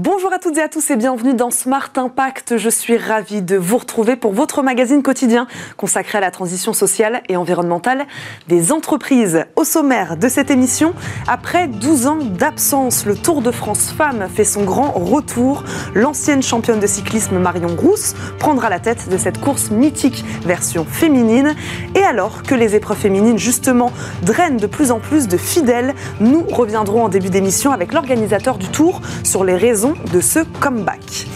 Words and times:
Bonjour 0.00 0.32
à 0.32 0.38
toutes 0.38 0.56
et 0.58 0.62
à 0.62 0.68
tous 0.68 0.92
et 0.92 0.96
bienvenue 0.96 1.34
dans 1.34 1.50
Smart 1.50 1.90
Impact. 1.96 2.56
Je 2.56 2.70
suis 2.70 2.96
ravie 2.96 3.42
de 3.42 3.56
vous 3.56 3.78
retrouver 3.78 4.14
pour 4.14 4.32
votre 4.32 4.62
magazine 4.62 5.02
quotidien 5.02 5.48
consacré 5.76 6.18
à 6.18 6.20
la 6.20 6.30
transition 6.30 6.72
sociale 6.72 7.20
et 7.28 7.36
environnementale 7.36 8.06
des 8.46 8.70
entreprises. 8.70 9.44
Au 9.56 9.64
sommaire 9.64 10.16
de 10.16 10.28
cette 10.28 10.52
émission, 10.52 10.94
après 11.26 11.66
12 11.66 12.06
ans 12.06 12.18
d'absence, 12.22 13.06
le 13.06 13.16
Tour 13.16 13.42
de 13.42 13.50
France 13.50 13.90
Femmes 13.90 14.28
fait 14.32 14.44
son 14.44 14.62
grand 14.62 14.92
retour. 14.92 15.64
L'ancienne 15.96 16.44
championne 16.44 16.78
de 16.78 16.86
cyclisme 16.86 17.36
Marion 17.40 17.74
Rousse 17.76 18.14
prendra 18.38 18.68
la 18.68 18.78
tête 18.78 19.08
de 19.08 19.16
cette 19.18 19.40
course 19.40 19.72
mythique 19.72 20.24
version 20.44 20.84
féminine. 20.84 21.56
Et 21.96 22.04
alors 22.04 22.44
que 22.44 22.54
les 22.54 22.76
épreuves 22.76 22.98
féminines 22.98 23.38
justement 23.38 23.90
drainent 24.22 24.58
de 24.58 24.68
plus 24.68 24.92
en 24.92 25.00
plus 25.00 25.26
de 25.26 25.36
fidèles, 25.36 25.96
nous 26.20 26.44
reviendrons 26.44 27.02
en 27.02 27.08
début 27.08 27.30
d'émission 27.30 27.72
avec 27.72 27.92
l'organisateur 27.92 28.58
du 28.58 28.68
Tour 28.68 29.00
sur 29.24 29.42
les 29.42 29.56
raisons 29.56 29.87
de 30.12 30.20
ce 30.20 30.40
comeback. 30.60 31.26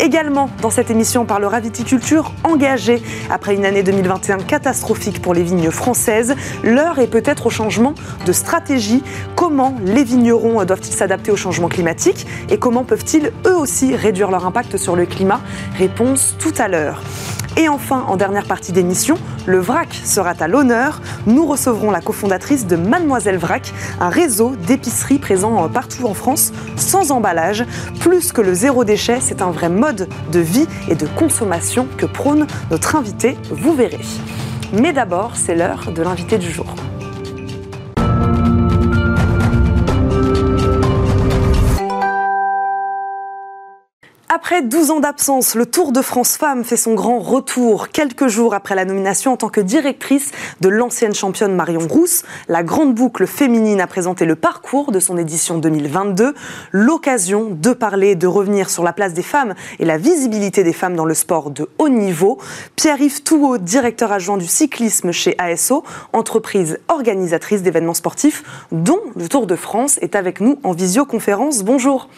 Également, 0.00 0.50
dans 0.60 0.70
cette 0.70 0.90
émission, 0.90 1.22
on 1.22 1.24
parlera 1.26 1.60
viticulture 1.60 2.32
engagée. 2.44 3.02
Après 3.30 3.54
une 3.54 3.64
année 3.64 3.82
2021 3.82 4.38
catastrophique 4.38 5.22
pour 5.22 5.32
les 5.34 5.42
vignes 5.42 5.70
françaises, 5.70 6.34
l'heure 6.64 6.98
est 6.98 7.06
peut-être 7.06 7.46
au 7.46 7.50
changement 7.50 7.94
de 8.26 8.32
stratégie. 8.32 9.02
Comment 9.36 9.76
les 9.84 10.02
vignerons 10.02 10.64
doivent-ils 10.64 10.94
s'adapter 10.94 11.30
au 11.30 11.36
changement 11.36 11.68
climatique 11.68 12.26
et 12.50 12.58
comment 12.58 12.84
peuvent-ils 12.84 13.32
eux 13.46 13.56
aussi 13.56 13.94
réduire 13.94 14.30
leur 14.30 14.46
impact 14.46 14.76
sur 14.76 14.96
le 14.96 15.06
climat? 15.06 15.40
Réponse 15.78 16.34
tout 16.38 16.54
à 16.58 16.68
l'heure. 16.68 17.02
Et 17.56 17.68
enfin, 17.68 18.04
en 18.08 18.16
dernière 18.16 18.46
partie 18.46 18.72
d'émission, 18.72 19.16
le 19.46 19.58
VRAC 19.58 19.92
sera 19.92 20.32
à 20.40 20.48
l'honneur. 20.48 21.00
Nous 21.26 21.46
recevrons 21.46 21.90
la 21.90 22.00
cofondatrice 22.00 22.66
de 22.66 22.76
Mademoiselle 22.76 23.36
VRAC, 23.36 23.72
un 24.00 24.08
réseau 24.08 24.56
d'épiceries 24.66 25.18
présent 25.18 25.68
partout 25.68 26.06
en 26.06 26.14
France, 26.14 26.52
sans 26.76 27.10
emballage. 27.10 27.64
Plus 28.00 28.32
que 28.32 28.40
le 28.40 28.54
zéro 28.54 28.84
déchet, 28.84 29.18
c'est 29.20 29.42
un 29.42 29.50
vrai 29.50 29.68
mode 29.68 30.08
de 30.32 30.40
vie 30.40 30.66
et 30.88 30.94
de 30.94 31.06
consommation 31.06 31.86
que 31.98 32.06
prône 32.06 32.46
notre 32.70 32.96
invité, 32.96 33.36
vous 33.50 33.74
verrez. 33.74 34.00
Mais 34.72 34.94
d'abord, 34.94 35.32
c'est 35.34 35.54
l'heure 35.54 35.92
de 35.94 36.02
l'invité 36.02 36.38
du 36.38 36.50
jour. 36.50 36.74
Après 44.34 44.62
12 44.62 44.92
ans 44.92 45.00
d'absence, 45.00 45.54
le 45.54 45.66
Tour 45.66 45.92
de 45.92 46.00
France 46.00 46.38
Femmes 46.38 46.64
fait 46.64 46.78
son 46.78 46.94
grand 46.94 47.18
retour. 47.18 47.88
Quelques 47.88 48.28
jours 48.28 48.54
après 48.54 48.74
la 48.74 48.86
nomination 48.86 49.34
en 49.34 49.36
tant 49.36 49.50
que 49.50 49.60
directrice 49.60 50.30
de 50.62 50.70
l'ancienne 50.70 51.14
championne 51.14 51.54
Marion 51.54 51.86
Rousse, 51.86 52.22
la 52.48 52.62
grande 52.62 52.94
boucle 52.94 53.26
féminine 53.26 53.78
a 53.78 53.86
présenté 53.86 54.24
le 54.24 54.34
parcours 54.34 54.90
de 54.90 55.00
son 55.00 55.18
édition 55.18 55.58
2022. 55.58 56.34
L'occasion 56.70 57.48
de 57.50 57.74
parler, 57.74 58.14
de 58.14 58.26
revenir 58.26 58.70
sur 58.70 58.84
la 58.84 58.94
place 58.94 59.12
des 59.12 59.22
femmes 59.22 59.54
et 59.78 59.84
la 59.84 59.98
visibilité 59.98 60.64
des 60.64 60.72
femmes 60.72 60.96
dans 60.96 61.04
le 61.04 61.12
sport 61.12 61.50
de 61.50 61.68
haut 61.76 61.90
niveau. 61.90 62.38
Pierre-Yves 62.74 63.24
Touot, 63.24 63.58
directeur 63.58 64.12
adjoint 64.12 64.38
du 64.38 64.46
cyclisme 64.46 65.12
chez 65.12 65.34
ASO, 65.36 65.84
entreprise 66.14 66.78
organisatrice 66.88 67.60
d'événements 67.60 67.92
sportifs, 67.92 68.44
dont 68.72 69.02
le 69.14 69.28
Tour 69.28 69.46
de 69.46 69.56
France, 69.56 69.98
est 70.00 70.16
avec 70.16 70.40
nous 70.40 70.58
en 70.62 70.72
visioconférence. 70.72 71.64
Bonjour. 71.64 72.08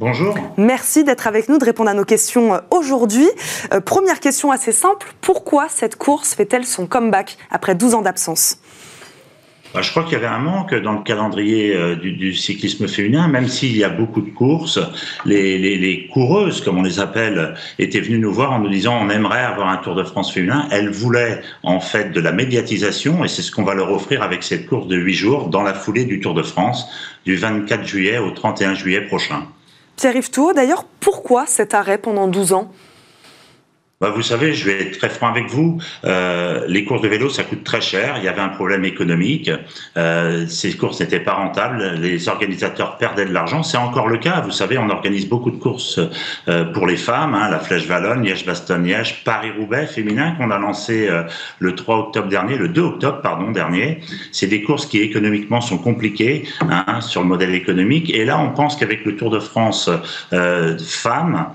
Bonjour. 0.00 0.34
Merci 0.56 1.04
d'être 1.04 1.26
avec 1.26 1.50
nous, 1.50 1.58
de 1.58 1.64
répondre 1.66 1.90
à 1.90 1.92
nos 1.92 2.06
questions 2.06 2.54
euh, 2.54 2.58
aujourd'hui. 2.70 3.28
Euh, 3.74 3.80
première 3.80 4.18
question 4.18 4.50
assez 4.50 4.72
simple, 4.72 5.06
pourquoi 5.20 5.66
cette 5.68 5.96
course 5.96 6.34
fait-elle 6.34 6.64
son 6.64 6.86
comeback 6.86 7.36
après 7.50 7.74
12 7.74 7.96
ans 7.96 8.00
d'absence? 8.00 8.62
Bah, 9.74 9.82
je 9.82 9.90
crois 9.90 10.04
qu'il 10.04 10.14
y 10.14 10.16
avait 10.16 10.26
un 10.26 10.38
manque 10.38 10.74
dans 10.74 10.92
le 10.94 11.02
calendrier 11.02 11.76
euh, 11.76 11.96
du, 11.96 12.34
cyclisme 12.34 12.88
féminin, 12.88 13.28
même 13.28 13.46
s'il 13.46 13.76
y 13.76 13.84
a 13.84 13.90
beaucoup 13.90 14.22
de 14.22 14.30
courses. 14.30 14.80
Les, 15.26 15.58
les, 15.58 16.08
coureuses, 16.08 16.62
comme 16.62 16.78
on 16.78 16.82
les 16.82 16.98
appelle, 16.98 17.54
étaient 17.78 18.00
venues 18.00 18.20
nous 18.20 18.32
voir 18.32 18.52
en 18.52 18.60
nous 18.60 18.70
disant 18.70 18.98
on 19.02 19.10
aimerait 19.10 19.44
avoir 19.44 19.68
un 19.68 19.76
Tour 19.76 19.96
de 19.96 20.04
France 20.04 20.32
féminin. 20.32 20.66
Elles 20.70 20.88
voulaient 20.88 21.42
en 21.62 21.78
fait 21.78 22.10
de 22.10 22.20
la 22.20 22.32
médiatisation 22.32 23.22
et 23.22 23.28
c'est 23.28 23.42
ce 23.42 23.52
qu'on 23.52 23.64
va 23.64 23.74
leur 23.74 23.92
offrir 23.92 24.22
avec 24.22 24.44
cette 24.44 24.66
course 24.66 24.86
de 24.86 24.96
8 24.96 25.12
jours 25.12 25.48
dans 25.48 25.62
la 25.62 25.74
foulée 25.74 26.06
du 26.06 26.20
Tour 26.20 26.32
de 26.32 26.42
France 26.42 26.88
du 27.26 27.36
24 27.36 27.86
juillet 27.86 28.16
au 28.16 28.30
31 28.30 28.72
juillet 28.72 29.02
prochain. 29.02 29.42
Pierre-Yves 30.00 30.30
d'ailleurs, 30.54 30.84
pourquoi 30.84 31.44
cet 31.44 31.74
arrêt 31.74 31.98
pendant 31.98 32.26
12 32.26 32.54
ans? 32.54 32.72
Bah, 34.00 34.08
vous 34.08 34.22
savez, 34.22 34.54
je 34.54 34.64
vais 34.64 34.80
être 34.80 34.98
très 34.98 35.10
franc 35.10 35.28
avec 35.28 35.50
vous. 35.50 35.78
Euh, 36.06 36.64
les 36.68 36.86
courses 36.86 37.02
de 37.02 37.08
vélo, 37.08 37.28
ça 37.28 37.44
coûte 37.44 37.64
très 37.64 37.82
cher. 37.82 38.14
Il 38.16 38.24
y 38.24 38.28
avait 38.28 38.40
un 38.40 38.48
problème 38.48 38.82
économique. 38.86 39.50
Euh, 39.98 40.46
ces 40.46 40.74
courses 40.74 41.00
n'étaient 41.00 41.20
pas 41.20 41.34
rentables. 41.34 41.96
Les 42.00 42.30
organisateurs 42.30 42.96
perdaient 42.96 43.26
de 43.26 43.34
l'argent. 43.34 43.62
C'est 43.62 43.76
encore 43.76 44.08
le 44.08 44.16
cas. 44.16 44.40
Vous 44.40 44.52
savez, 44.52 44.78
on 44.78 44.88
organise 44.88 45.28
beaucoup 45.28 45.50
de 45.50 45.58
courses 45.58 46.00
euh, 46.48 46.64
pour 46.64 46.86
les 46.86 46.96
femmes. 46.96 47.34
Hein, 47.34 47.50
la 47.50 47.58
Flèche 47.58 47.86
Wallonne, 47.90 48.22
Liège-Bastogne-Liège, 48.22 49.22
Paris-Roubaix 49.22 49.86
féminin 49.86 50.32
qu'on 50.38 50.50
a 50.50 50.58
lancé 50.58 51.06
euh, 51.06 51.24
le 51.58 51.74
3 51.74 51.98
octobre 51.98 52.28
dernier, 52.28 52.56
le 52.56 52.68
2 52.68 52.80
octobre 52.80 53.20
pardon 53.20 53.50
dernier. 53.50 54.00
C'est 54.32 54.46
des 54.46 54.62
courses 54.62 54.86
qui 54.86 55.00
économiquement 55.00 55.60
sont 55.60 55.76
compliquées 55.76 56.48
hein, 56.62 57.02
sur 57.02 57.20
le 57.20 57.28
modèle 57.28 57.54
économique. 57.54 58.08
Et 58.08 58.24
là, 58.24 58.40
on 58.40 58.48
pense 58.48 58.76
qu'avec 58.76 59.04
le 59.04 59.16
Tour 59.16 59.28
de 59.28 59.40
France 59.40 59.90
euh, 60.32 60.78
femmes 60.78 61.48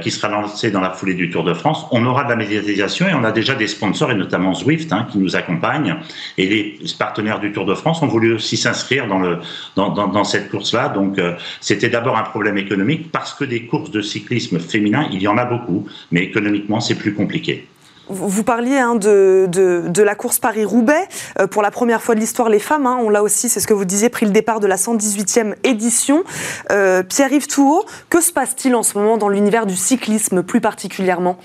qui 0.00 0.10
sera 0.10 0.28
lancé 0.28 0.70
dans 0.70 0.80
la 0.80 0.90
foulée 0.90 1.14
du 1.14 1.28
Tour 1.30 1.44
de 1.44 1.54
France, 1.54 1.86
on 1.92 2.04
aura 2.06 2.24
de 2.24 2.30
la 2.30 2.36
médiatisation 2.36 3.06
et 3.06 3.14
on 3.14 3.22
a 3.22 3.32
déjà 3.32 3.54
des 3.54 3.68
sponsors, 3.68 4.10
et 4.10 4.14
notamment 4.14 4.54
Zwift, 4.54 4.92
hein, 4.92 5.06
qui 5.10 5.18
nous 5.18 5.36
accompagnent. 5.36 5.96
Et 6.38 6.46
les 6.46 6.78
partenaires 6.98 7.38
du 7.38 7.52
Tour 7.52 7.66
de 7.66 7.74
France 7.74 8.02
ont 8.02 8.06
voulu 8.06 8.34
aussi 8.34 8.56
s'inscrire 8.56 9.06
dans, 9.06 10.24
cette 10.24 10.50
course-là. 10.50 10.88
Donc, 10.88 11.18
euh, 11.18 11.34
c'était 11.60 11.90
d'abord 11.90 12.16
un 12.16 12.22
problème 12.22 12.56
économique 12.56 13.12
parce 13.12 13.34
que 13.34 13.44
des 13.44 13.66
courses 13.66 13.90
de 13.90 14.00
cyclisme 14.00 14.58
féminin, 14.58 15.06
il 15.12 15.22
y 15.22 15.28
en 15.28 15.36
a 15.36 15.44
beaucoup, 15.44 15.86
mais 16.10 16.22
économiquement, 16.22 16.80
c'est 16.80 16.94
plus 16.94 17.14
compliqué. 17.14 17.66
Vous 18.08 18.42
parliez 18.42 18.78
hein, 18.78 18.96
de, 18.96 20.02
la 20.02 20.14
course 20.14 20.38
Paris-Roubaix. 20.38 21.08
Euh, 21.38 21.46
pour 21.46 21.62
la 21.62 21.70
première 21.70 22.02
fois 22.02 22.14
de 22.14 22.20
l'histoire, 22.20 22.48
les 22.48 22.58
femmes, 22.58 22.86
hein, 22.86 22.98
on 23.00 23.10
l'a 23.10 23.22
aussi, 23.22 23.48
c'est 23.48 23.60
ce 23.60 23.66
que 23.66 23.74
vous 23.74 23.84
disiez, 23.84 24.08
pris 24.08 24.26
le 24.26 24.32
départ 24.32 24.60
de 24.60 24.66
la 24.66 24.76
118e 24.76 25.54
édition. 25.62 26.24
Euh, 26.70 27.02
Pierre-Yves 27.02 27.46
Touot, 27.46 27.84
que 28.10 28.20
se 28.20 28.32
passe-t-il 28.32 28.74
en 28.74 28.82
ce 28.82 28.98
moment 28.98 29.18
dans 29.18 29.28
l'univers 29.28 29.66
du 29.66 29.76
cyclisme 29.76 30.42
plus 30.42 30.60
particulièrement? 30.60 31.38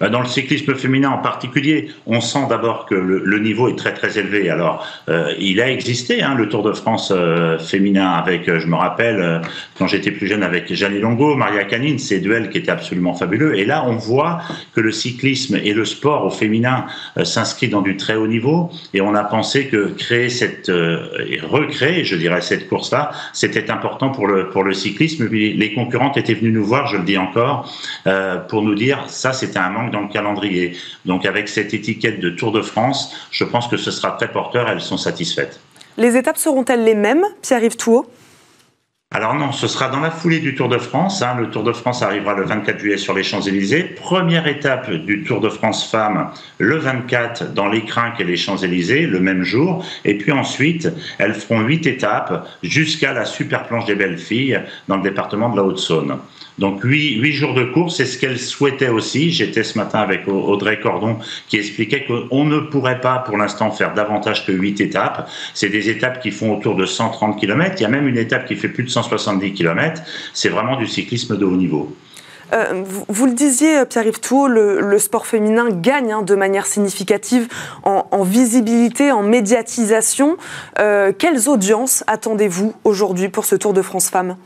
Dans 0.00 0.20
le 0.20 0.26
cyclisme 0.26 0.74
féminin 0.74 1.10
en 1.10 1.18
particulier, 1.18 1.90
on 2.06 2.20
sent 2.20 2.46
d'abord 2.48 2.86
que 2.86 2.94
le, 2.94 3.38
niveau 3.38 3.68
est 3.68 3.76
très 3.76 3.94
très 3.94 4.18
élevé. 4.18 4.48
Alors, 4.50 4.86
euh, 5.08 5.34
il 5.38 5.60
a 5.60 5.70
existé 5.70 6.22
hein, 6.22 6.34
le 6.34 6.48
Tour 6.48 6.62
de 6.62 6.72
France 6.72 7.12
euh, 7.14 7.58
féminin 7.58 8.10
avec, 8.10 8.48
euh, 8.48 8.60
je 8.60 8.66
me 8.66 8.76
rappelle, 8.76 9.42
quand 9.76 9.86
j'étais 9.86 10.10
plus 10.10 10.26
jeune 10.26 10.42
avec 10.42 10.72
Jeannie 10.72 11.00
Longo, 11.00 11.34
Maria 11.34 11.64
Canine, 11.64 11.98
ces 11.98 12.20
duels 12.20 12.50
qui 12.50 12.58
étaient 12.58 12.70
absolument 12.70 13.14
fabuleux. 13.14 13.58
Et 13.58 13.64
là, 13.64 13.84
on 13.86 13.96
voit 13.96 14.40
que 14.74 14.80
le 14.80 14.92
cyclisme 14.92 15.56
et 15.56 15.72
le 15.72 15.84
sport 15.84 16.24
au 16.24 16.30
féminin 16.30 16.86
s'inscrit 17.22 17.68
dans 17.68 17.82
du 17.82 17.96
très 17.96 18.14
haut 18.14 18.26
niveau. 18.26 18.70
Et 18.94 19.00
on 19.00 19.14
a 19.14 19.24
pensé 19.24 19.66
que 19.66 19.88
créer 19.88 20.28
cette, 20.28 20.68
et 20.68 21.40
recréer, 21.40 22.04
je 22.04 22.16
dirais, 22.16 22.40
cette 22.40 22.68
course-là, 22.68 23.12
c'était 23.32 23.70
important 23.70 24.10
pour 24.10 24.26
le, 24.26 24.48
pour 24.48 24.62
le 24.62 24.74
cyclisme. 24.74 25.28
les 25.28 25.74
concurrentes 25.74 26.16
étaient 26.16 26.34
venues 26.34 26.52
nous 26.52 26.64
voir, 26.64 26.86
je 26.88 26.96
le 26.96 27.04
dis 27.04 27.18
encore, 27.18 27.72
pour 28.48 28.62
nous 28.62 28.74
dire, 28.74 29.04
ça 29.08 29.32
c'était 29.32 29.58
un 29.58 29.67
manque 29.70 29.92
dans 29.92 30.00
le 30.00 30.08
calendrier. 30.08 30.76
Donc 31.04 31.26
avec 31.26 31.48
cette 31.48 31.74
étiquette 31.74 32.20
de 32.20 32.30
Tour 32.30 32.52
de 32.52 32.62
France, 32.62 33.14
je 33.30 33.44
pense 33.44 33.68
que 33.68 33.76
ce 33.76 33.90
sera 33.90 34.12
très 34.12 34.30
porteur, 34.30 34.68
elles 34.68 34.80
sont 34.80 34.98
satisfaites. 34.98 35.60
Les 35.96 36.16
étapes 36.16 36.38
seront-elles 36.38 36.84
les 36.84 36.94
mêmes, 36.94 37.24
Pierre-Yves 37.42 37.76
Touot 37.76 38.06
alors 39.10 39.32
non, 39.32 39.52
ce 39.52 39.68
sera 39.68 39.88
dans 39.88 40.00
la 40.00 40.10
foulée 40.10 40.38
du 40.38 40.54
Tour 40.54 40.68
de 40.68 40.76
France. 40.76 41.22
Hein. 41.22 41.34
Le 41.38 41.48
Tour 41.48 41.62
de 41.62 41.72
France 41.72 42.02
arrivera 42.02 42.34
le 42.34 42.44
24 42.44 42.78
juillet 42.78 42.98
sur 42.98 43.14
les 43.14 43.22
Champs-Élysées. 43.22 43.84
Première 43.84 44.46
étape 44.46 44.90
du 44.90 45.24
Tour 45.24 45.40
de 45.40 45.48
France 45.48 45.90
femmes 45.90 46.28
le 46.58 46.76
24 46.76 47.54
dans 47.54 47.68
les 47.68 47.86
Crinques 47.86 48.20
et 48.20 48.24
les 48.24 48.36
Champs-Élysées, 48.36 49.06
le 49.06 49.18
même 49.18 49.44
jour. 49.44 49.82
Et 50.04 50.18
puis 50.18 50.30
ensuite, 50.30 50.90
elles 51.16 51.32
feront 51.32 51.60
huit 51.60 51.86
étapes 51.86 52.46
jusqu'à 52.62 53.14
la 53.14 53.24
super 53.24 53.66
planche 53.66 53.86
des 53.86 53.94
belles 53.94 54.18
filles 54.18 54.60
dans 54.88 54.98
le 54.98 55.02
département 55.02 55.48
de 55.48 55.56
la 55.56 55.62
Haute-Saône. 55.64 56.18
Donc 56.58 56.82
huit, 56.82 57.32
jours 57.32 57.54
de 57.54 57.64
course, 57.64 57.96
c'est 57.96 58.04
ce 58.04 58.18
qu'elle 58.18 58.38
souhaitait 58.38 58.88
aussi. 58.88 59.30
J'étais 59.30 59.62
ce 59.62 59.78
matin 59.78 60.00
avec 60.00 60.26
Audrey 60.26 60.80
Cordon 60.80 61.18
qui 61.48 61.56
expliquait 61.56 62.04
qu'on 62.04 62.44
ne 62.44 62.58
pourrait 62.58 63.00
pas 63.00 63.20
pour 63.20 63.36
l'instant 63.36 63.70
faire 63.70 63.94
davantage 63.94 64.44
que 64.44 64.52
huit 64.52 64.80
étapes. 64.80 65.30
C'est 65.54 65.68
des 65.68 65.88
étapes 65.88 66.20
qui 66.20 66.32
font 66.32 66.56
autour 66.56 66.74
de 66.74 66.84
130 66.84 67.38
km. 67.38 67.76
Il 67.78 67.82
y 67.82 67.86
a 67.86 67.88
même 67.88 68.08
une 68.08 68.18
étape 68.18 68.46
qui 68.46 68.56
fait 68.56 68.68
plus 68.68 68.82
de 68.82 68.90
170 69.02 69.52
km. 69.52 70.02
C'est 70.34 70.48
vraiment 70.48 70.76
du 70.76 70.86
cyclisme 70.86 71.36
de 71.36 71.44
haut 71.44 71.56
niveau. 71.56 71.94
Euh, 72.52 72.82
vous, 73.08 73.26
le 73.26 73.34
disiez, 73.34 73.84
Pierre-Yves 73.84 74.20
Touot, 74.20 74.48
le, 74.48 74.98
sport 74.98 75.26
féminin 75.26 75.68
gagne 75.70 76.12
hein, 76.12 76.22
de 76.22 76.34
manière 76.34 76.66
significative 76.66 77.48
en, 77.82 78.22
visibilité, 78.22 79.12
en 79.12 79.22
médiatisation. 79.22 80.36
Euh, 80.78 81.12
quelles 81.16 81.48
audiences 81.48 82.04
attendez-vous 82.06 82.74
aujourd'hui 82.84 83.28
pour 83.28 83.44
ce 83.44 83.56
Tour 83.56 83.72
de 83.72 83.82
France 83.82 84.08
Femmes 84.08 84.36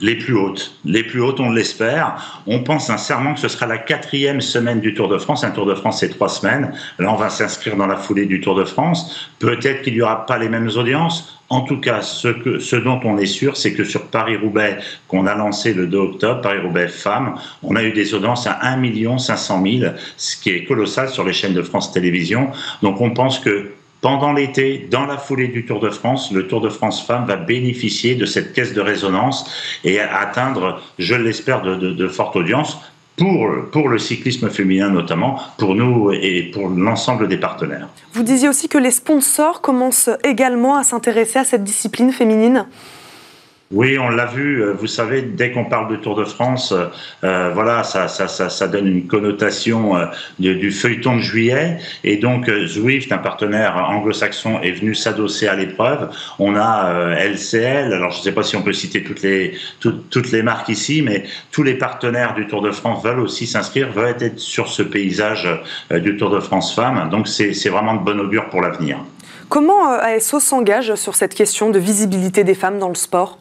les 0.00 0.16
plus 0.16 0.34
hautes. 0.34 0.76
Les 0.84 1.04
plus 1.04 1.20
hautes, 1.20 1.38
on 1.38 1.50
l'espère. 1.50 2.42
On 2.48 2.64
pense 2.64 2.88
sincèrement 2.88 3.32
que 3.32 3.40
ce 3.40 3.46
sera 3.46 3.66
la 3.66 3.78
quatrième 3.78 4.40
semaine 4.40 4.80
du 4.80 4.92
Tour 4.92 5.08
de 5.08 5.18
France. 5.18 5.44
Un 5.44 5.52
Tour 5.52 5.66
de 5.66 5.74
France, 5.74 6.00
c'est 6.00 6.08
trois 6.08 6.28
semaines. 6.28 6.74
Là, 6.98 7.12
on 7.12 7.16
va 7.16 7.30
s'inscrire 7.30 7.76
dans 7.76 7.86
la 7.86 7.96
foulée 7.96 8.26
du 8.26 8.40
Tour 8.40 8.56
de 8.56 8.64
France. 8.64 9.30
Peut-être 9.38 9.82
qu'il 9.82 9.94
n'y 9.94 10.02
aura 10.02 10.26
pas 10.26 10.36
les 10.36 10.48
mêmes 10.48 10.68
audiences. 10.76 11.33
En 11.50 11.60
tout 11.60 11.80
cas, 11.80 12.00
ce, 12.02 12.76
dont 12.76 13.00
on 13.04 13.18
est 13.18 13.26
sûr, 13.26 13.56
c'est 13.56 13.74
que 13.74 13.84
sur 13.84 14.06
Paris-Roubaix, 14.06 14.78
qu'on 15.08 15.26
a 15.26 15.34
lancé 15.34 15.74
le 15.74 15.86
2 15.86 15.98
octobre, 15.98 16.40
Paris-Roubaix 16.40 16.88
Femmes, 16.88 17.34
on 17.62 17.76
a 17.76 17.82
eu 17.82 17.92
des 17.92 18.14
audiences 18.14 18.46
à 18.46 18.58
1 18.62 19.18
500 19.18 19.62
000, 19.62 19.92
ce 20.16 20.36
qui 20.36 20.50
est 20.50 20.64
colossal 20.64 21.10
sur 21.10 21.24
les 21.24 21.32
chaînes 21.32 21.54
de 21.54 21.62
France 21.62 21.92
Télévisions. 21.92 22.50
Donc 22.82 23.00
on 23.00 23.10
pense 23.10 23.38
que 23.38 23.72
pendant 24.04 24.34
l'été, 24.34 24.86
dans 24.90 25.06
la 25.06 25.16
foulée 25.16 25.48
du 25.48 25.64
Tour 25.64 25.80
de 25.80 25.88
France, 25.88 26.30
le 26.30 26.46
Tour 26.46 26.60
de 26.60 26.68
France 26.68 27.06
Femmes 27.06 27.24
va 27.24 27.36
bénéficier 27.36 28.14
de 28.14 28.26
cette 28.26 28.52
caisse 28.52 28.74
de 28.74 28.82
résonance 28.82 29.50
et 29.82 29.98
atteindre, 29.98 30.82
je 30.98 31.14
l'espère, 31.14 31.62
de, 31.62 32.08
fortes 32.08 32.36
audiences 32.36 32.78
pour, 33.16 33.88
le 33.88 33.98
cyclisme 33.98 34.50
féminin 34.50 34.90
notamment, 34.90 35.38
pour 35.58 35.74
nous 35.74 36.10
et 36.12 36.50
pour 36.52 36.68
l'ensemble 36.68 37.28
des 37.28 37.36
partenaires. 37.36 37.88
Vous 38.12 38.22
disiez 38.22 38.48
aussi 38.48 38.68
que 38.68 38.78
les 38.78 38.90
sponsors 38.90 39.60
commencent 39.60 40.10
également 40.24 40.76
à 40.76 40.84
s'intéresser 40.84 41.38
à 41.38 41.44
cette 41.44 41.64
discipline 41.64 42.12
féminine 42.12 42.66
oui, 43.70 43.98
on 43.98 44.08
l'a 44.10 44.26
vu. 44.26 44.62
Euh, 44.62 44.72
vous 44.72 44.86
savez, 44.86 45.22
dès 45.22 45.50
qu'on 45.50 45.64
parle 45.64 45.90
de 45.90 45.96
Tour 45.96 46.14
de 46.14 46.24
France, 46.24 46.72
euh, 46.72 46.86
euh, 47.24 47.50
voilà, 47.54 47.82
ça, 47.82 48.08
ça, 48.08 48.28
ça, 48.28 48.68
donne 48.68 48.86
une 48.86 49.06
connotation 49.06 49.94
du 50.38 50.70
feuilleton 50.70 51.16
de 51.16 51.22
juillet. 51.22 51.78
Et 52.04 52.18
donc, 52.18 52.50
Zwift, 52.66 53.10
un 53.10 53.18
partenaire 53.18 53.76
anglo-saxon, 53.76 54.60
est 54.60 54.72
venu 54.72 54.94
s'adosser 54.94 55.48
à 55.48 55.56
l'épreuve. 55.56 56.10
On 56.38 56.56
a 56.56 57.16
LCL. 57.18 57.92
Alors, 57.92 58.10
je 58.10 58.18
ne 58.18 58.22
sais 58.22 58.32
pas 58.32 58.42
si 58.42 58.56
on 58.56 58.62
peut 58.62 58.72
citer 58.72 59.02
toutes 59.02 59.22
les 59.22 59.54
toutes 59.80 60.30
les 60.30 60.42
marques 60.42 60.68
ici, 60.68 61.02
mais 61.02 61.24
tous 61.50 61.62
les 61.62 61.74
partenaires 61.74 62.34
du 62.34 62.46
Tour 62.46 62.62
de 62.62 62.70
France 62.70 63.02
veulent 63.02 63.20
aussi 63.20 63.46
s'inscrire, 63.46 63.90
veulent 63.90 64.16
être 64.20 64.38
sur 64.38 64.68
ce 64.68 64.82
paysage 64.82 65.48
du 65.90 66.16
Tour 66.16 66.30
de 66.30 66.40
France 66.40 66.74
femmes. 66.74 67.08
Donc, 67.10 67.28
c'est 67.28 67.68
vraiment 67.68 67.94
de 67.94 68.04
bon 68.04 68.20
augure 68.20 68.48
pour 68.50 68.60
l'avenir. 68.60 68.98
Comment 69.48 69.90
ASO 69.90 70.40
s'engage 70.40 70.94
sur 70.94 71.14
cette 71.14 71.34
question 71.34 71.70
de 71.70 71.78
visibilité 71.78 72.44
des 72.44 72.54
femmes 72.54 72.78
dans 72.78 72.88
le 72.88 72.94
sport? 72.94 73.38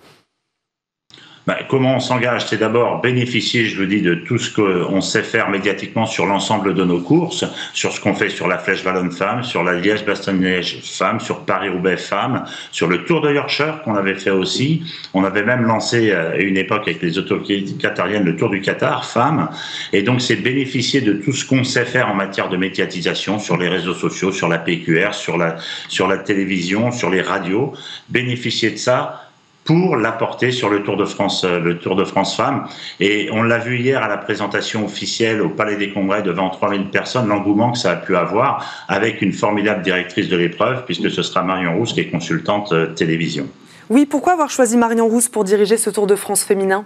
Bah, 1.46 1.58
comment 1.68 1.98
on 1.98 2.00
s'engage? 2.00 2.48
C'est 2.48 2.58
d'abord 2.58 3.02
bénéficier, 3.02 3.66
je 3.66 3.80
le 3.82 3.88
dis, 3.88 4.02
de 4.02 4.16
tout 4.16 4.38
ce 4.38 4.54
qu'on 4.54 5.02
sait 5.02 5.24
faire 5.24 5.50
médiatiquement 5.50 6.06
sur 6.06 6.26
l'ensemble 6.26 6.74
de 6.74 6.86
nos 6.86 7.02
courses, 7.02 7.44
sur 7.74 7.92
ce 7.92 8.00
qu'on 8.00 8.14
fait 8.14 8.30
sur 8.30 8.48
la 8.48 8.58
Flèche 8.58 8.86
Wallonne 8.86 9.12
Femmes, 9.12 9.44
sur 9.44 9.64
la 9.64 9.74
Liège-Bastogne-Liège 9.74 10.80
Femmes, 10.84 11.20
sur 11.20 11.42
Paris-Roubaix 11.42 11.98
Femmes, 11.98 12.46
sur 12.72 12.88
le 12.88 13.04
Tour 13.04 13.22
de 13.22 13.34
Yorkshire 13.34 13.82
qu'on 13.84 13.96
avait 13.96 14.16
fait 14.16 14.30
aussi. 14.30 14.84
On 15.14 15.26
avait 15.26 15.44
même 15.44 15.64
lancé 15.64 16.12
euh, 16.12 16.34
à 16.34 16.38
une 16.38 16.56
époque 16.56 16.84
avec 16.88 17.02
les 17.02 17.18
autorités 17.18 17.66
qatariennes 17.76 18.24
le 18.24 18.38
Tour 18.38 18.50
du 18.50 18.62
Qatar 18.62 19.06
Femmes. 19.06 19.50
Et 19.92 20.02
donc 20.02 20.22
c'est 20.22 20.38
bénéficier 20.38 21.02
de 21.02 21.14
tout 21.14 21.34
ce 21.34 21.46
qu'on 21.46 21.66
sait 21.66 21.86
faire 21.86 22.10
en 22.10 22.16
matière 22.16 22.48
de 22.48 22.56
médiatisation 22.56 23.40
sur 23.40 23.58
les 23.58 23.68
réseaux 23.68 23.94
sociaux, 23.94 24.32
sur 24.32 24.48
la 24.48 24.60
PQR, 24.60 25.14
sur 25.14 25.38
la, 25.38 25.58
sur 25.90 26.08
la 26.08 26.18
télévision, 26.20 26.92
sur 26.92 27.10
les 27.10 27.22
radios. 27.22 27.74
Bénéficier 28.10 28.72
de 28.72 28.78
ça 28.78 29.20
pour 29.66 29.96
l'apporter 29.96 30.52
sur 30.52 30.70
le 30.70 30.84
Tour 30.84 30.98
de 30.98 31.06
France, 31.06 31.44
euh, 31.44 31.60
le 31.60 31.78
Tour 31.78 31.96
de 31.96 32.04
France 32.04 32.36
Femmes. 32.36 32.68
Et 33.00 33.30
on 33.32 33.44
l'a 33.44 33.58
vu 33.58 33.80
hier 33.80 34.04
à 34.04 34.08
la 34.08 34.18
présentation 34.18 34.86
officielle 34.86 35.42
au 35.42 35.50
Palais 35.50 35.78
des 35.78 35.92
Congrès 35.92 36.22
devant 36.22 36.50
3000 36.50 36.90
personnes, 36.90 37.28
l'engouement 37.28 37.72
que 37.72 37.78
ça 37.78 37.92
a 37.92 37.96
pu 37.96 38.16
avoir 38.16 38.86
avec 38.88 39.22
une 39.22 39.34
formidable 39.34 39.82
directrice 39.82 40.30
de 40.30 40.38
l'épreuve, 40.38 40.86
puisque 40.86 41.10
ce 41.10 41.24
sera 41.24 41.44
Marion 41.44 41.78
Rousse 41.78 41.94
qui 41.94 42.02
est 42.02 42.10
consultante 42.10 42.72
euh, 42.74 42.88
télévision. 42.88 43.48
Oui, 43.90 44.06
pourquoi 44.06 44.34
avoir 44.34 44.50
choisi 44.50 44.78
Marion 44.78 45.08
Rousse 45.08 45.28
pour 45.28 45.44
diriger 45.44 45.78
ce 45.78 45.90
Tour 45.90 46.08
de 46.08 46.16
France 46.16 46.44
féminin? 46.44 46.86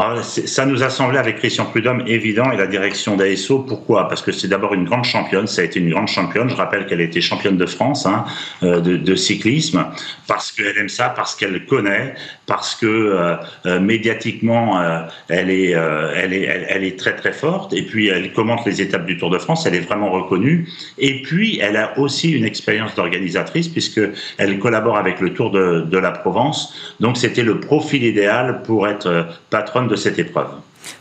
Ah, 0.00 0.22
ça 0.22 0.64
nous 0.64 0.84
a 0.84 0.90
semblé 0.90 1.18
avec 1.18 1.38
Christian 1.38 1.64
Prudhomme 1.64 2.04
évident 2.06 2.52
et 2.52 2.56
la 2.56 2.68
direction 2.68 3.16
d'ASO. 3.16 3.58
Pourquoi? 3.58 4.06
Parce 4.06 4.22
que 4.22 4.30
c'est 4.30 4.46
d'abord 4.46 4.72
une 4.72 4.84
grande 4.84 5.04
championne, 5.04 5.48
ça 5.48 5.62
a 5.62 5.64
été 5.64 5.80
une 5.80 5.90
grande 5.90 6.06
championne. 6.06 6.48
Je 6.48 6.54
rappelle 6.54 6.86
qu'elle 6.86 7.00
était 7.00 7.20
championne 7.20 7.56
de 7.56 7.66
France 7.66 8.06
hein, 8.06 8.24
euh, 8.62 8.80
de, 8.80 9.14
cyclisme, 9.16 9.86
parce 10.28 10.52
qu'elle 10.52 10.78
aime 10.78 10.88
ça, 10.88 11.08
parce 11.08 11.34
qu'elle 11.34 11.66
connaît, 11.66 12.14
parce 12.46 12.76
que 12.76 12.86
euh, 12.86 13.34
euh 13.66 13.80
médiatiquement 13.80 14.80
elle, 15.28 15.50
est, 15.50 16.96
très 16.96 17.16
très 17.16 17.32
forte. 17.32 17.72
Et 17.72 17.82
puis 17.82 18.06
elle 18.06 18.32
commente 18.32 18.64
les 18.66 18.80
étapes 18.80 19.04
du 19.04 19.16
Tour 19.16 19.30
de 19.30 19.38
France, 19.38 19.66
elle 19.66 19.74
est 19.74 19.80
vraiment 19.80 20.12
reconnue. 20.12 20.68
Et 20.98 21.22
puis 21.22 21.58
elle 21.60 21.76
a 21.76 21.98
aussi 21.98 22.30
une 22.30 22.44
expérience 22.44 22.94
d'organisatrice, 22.94 23.66
puisque 23.66 24.00
elle 24.36 24.60
collabore 24.60 24.96
avec 24.96 25.20
le 25.20 25.34
Tour 25.34 25.50
de 25.50 25.98
la 25.98 26.12
Provence. 26.12 26.72
Donc 27.00 27.16
c'était 27.16 27.42
le 27.42 27.58
profil 27.58 28.04
idéal 28.04 28.62
pour 28.62 28.86
être 28.86 29.26
patronne 29.50 29.87
de 29.88 29.96
cette 29.96 30.18
épreuve. 30.18 30.48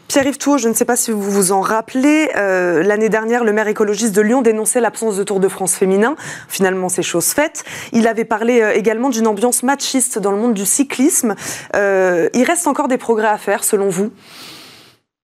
Pierre-Yves 0.07 0.37
Tour, 0.37 0.57
je 0.57 0.69
ne 0.69 0.73
sais 0.73 0.85
pas 0.85 0.95
si 0.95 1.11
vous 1.11 1.21
vous 1.21 1.51
en 1.51 1.59
rappelez, 1.59 2.29
euh, 2.37 2.81
l'année 2.81 3.09
dernière, 3.09 3.43
le 3.43 3.51
maire 3.51 3.67
écologiste 3.67 4.15
de 4.15 4.21
Lyon 4.21 4.41
dénonçait 4.41 4.79
l'absence 4.79 5.17
de 5.17 5.23
Tour 5.23 5.41
de 5.41 5.49
France 5.49 5.75
féminin. 5.75 6.15
Finalement, 6.47 6.87
c'est 6.87 7.03
chose 7.03 7.25
faite. 7.25 7.65
Il 7.91 8.07
avait 8.07 8.23
parlé 8.23 8.61
euh, 8.61 8.73
également 8.73 9.09
d'une 9.09 9.27
ambiance 9.27 9.63
machiste 9.63 10.17
dans 10.17 10.31
le 10.31 10.37
monde 10.37 10.53
du 10.53 10.65
cyclisme. 10.65 11.35
Euh, 11.75 12.29
il 12.33 12.43
reste 12.43 12.67
encore 12.67 12.87
des 12.87 12.97
progrès 12.97 13.27
à 13.27 13.37
faire, 13.37 13.65
selon 13.65 13.89
vous? 13.89 14.11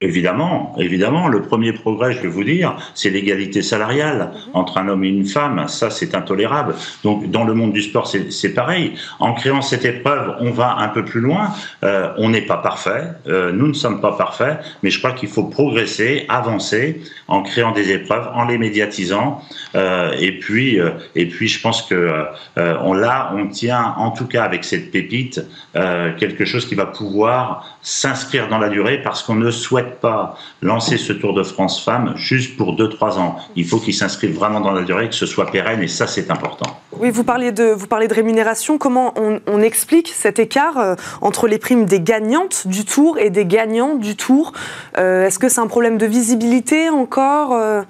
Évidemment, 0.04 0.76
évidemment, 0.78 1.30
le 1.30 1.44
premier 1.44 1.72
progrès, 1.72 2.12
je 2.12 2.20
vais 2.20 2.28
vous 2.28 2.44
dire, 2.44 2.76
c'est 2.94 3.10
l'égalité 3.10 3.62
salariale 3.62 4.32
mhm. 4.34 4.52
entre 4.54 4.78
un 4.78 4.90
homme 4.90 5.06
et 5.06 5.08
une 5.08 5.26
femme. 5.26 5.66
Ça, 5.70 5.90
c'est 5.90 6.14
intolérable. 6.14 6.76
Donc, 7.06 7.32
dans 7.32 7.46
le 7.46 7.54
monde 7.54 7.72
du 7.72 7.82
sport, 7.82 8.06
c'est 8.08 8.54
pareil. 8.54 8.96
En 9.20 9.34
créant 9.34 9.62
cette 9.62 9.86
épreuve, 9.86 10.36
on 10.42 10.52
va 10.52 10.76
un 10.80 10.90
peu 10.90 11.06
plus 11.06 11.22
loin. 11.22 11.52
Euh, 11.86 12.10
on 12.18 12.30
n'est 12.30 12.42
pas 12.42 12.58
parfait. 12.58 13.14
Euh, 13.28 13.54
nous 13.54 13.68
ne 13.70 13.74
sommes 13.74 14.02
pas 14.02 14.12
parfaits, 14.12 14.60
mais 14.84 14.90
je 14.90 15.00
crois 15.00 15.14
qu'il 15.14 15.30
faut 15.30 15.46
progresser, 15.46 16.26
avancer 16.28 17.02
en 17.30 17.42
créant 17.42 17.72
des 17.72 17.92
épreuves, 17.92 18.28
en 18.34 18.44
les 18.44 18.58
médiatisant. 18.58 19.42
Euh, 19.76 20.12
et 20.20 20.38
puis, 20.38 20.80
et 21.16 21.28
puis, 21.28 21.48
je 21.48 21.62
pense 21.62 21.82
que 21.82 22.26
on 22.58 22.94
là, 22.94 23.32
on 23.38 23.48
tient, 23.48 23.96
en 23.98 24.12
tout 24.12 24.28
cas 24.28 24.44
avec 24.44 24.66
cette 24.66 24.92
pépite, 24.92 25.42
quelque 25.74 26.44
chose 26.44 26.66
qui 26.66 26.76
va 26.76 26.88
pouvoir 26.88 27.78
s'inscrire 27.82 28.50
dans 28.50 28.58
la 28.58 28.70
durée 28.70 29.02
parce 29.02 29.24
qu'on 29.24 29.36
ne 29.36 29.50
souhaite 29.50 29.93
pas 30.00 30.38
lancer 30.62 30.98
ce 30.98 31.13
Tour 31.13 31.34
de 31.34 31.44
France 31.44 31.84
Femmes 31.84 32.13
juste 32.16 32.57
pour 32.57 32.75
2-3 32.75 33.18
ans. 33.19 33.38
Il 33.56 33.66
faut 33.66 33.80
qu'il 33.80 33.94
s'inscrive 33.94 34.36
vraiment 34.36 34.60
dans 34.60 34.72
la 34.72 34.84
durée, 34.84 35.10
que 35.10 35.16
ce 35.16 35.25
soit 35.25 35.50
pérenne, 35.51 35.81
et 35.81 35.88
ça, 35.88 36.07
c'est 36.07 36.30
important. 36.31 36.78
Oui, 37.00 37.10
vous 37.10 37.24
parlez 37.24 37.51
de, 37.51 37.66
vous 37.66 37.88
parlez 37.88 38.07
de 38.07 38.13
rémunération. 38.13 38.78
Comment 38.78 39.13
on, 39.18 39.62
explique 39.62 40.10
cet 40.10 40.40
écart 40.40 40.78
euh, 40.78 40.95
entre 41.22 41.48
les 41.48 41.57
primes 41.57 41.86
des 41.86 42.01
gagnantes 42.01 42.68
du 42.68 42.86
Tour 42.86 43.18
et 43.18 43.30
des 43.30 43.45
gagnants 43.45 43.95
du 43.95 44.16
Tour? 44.16 44.51
Euh, 44.98 45.25
Est-ce 45.25 45.40
que 45.40 45.48
c'est 45.48 45.62
un 45.62 45.68
problème 45.68 45.98
de 45.98 46.06
visibilité 46.06 46.89
encore 46.89 47.54
euh? 47.54 47.84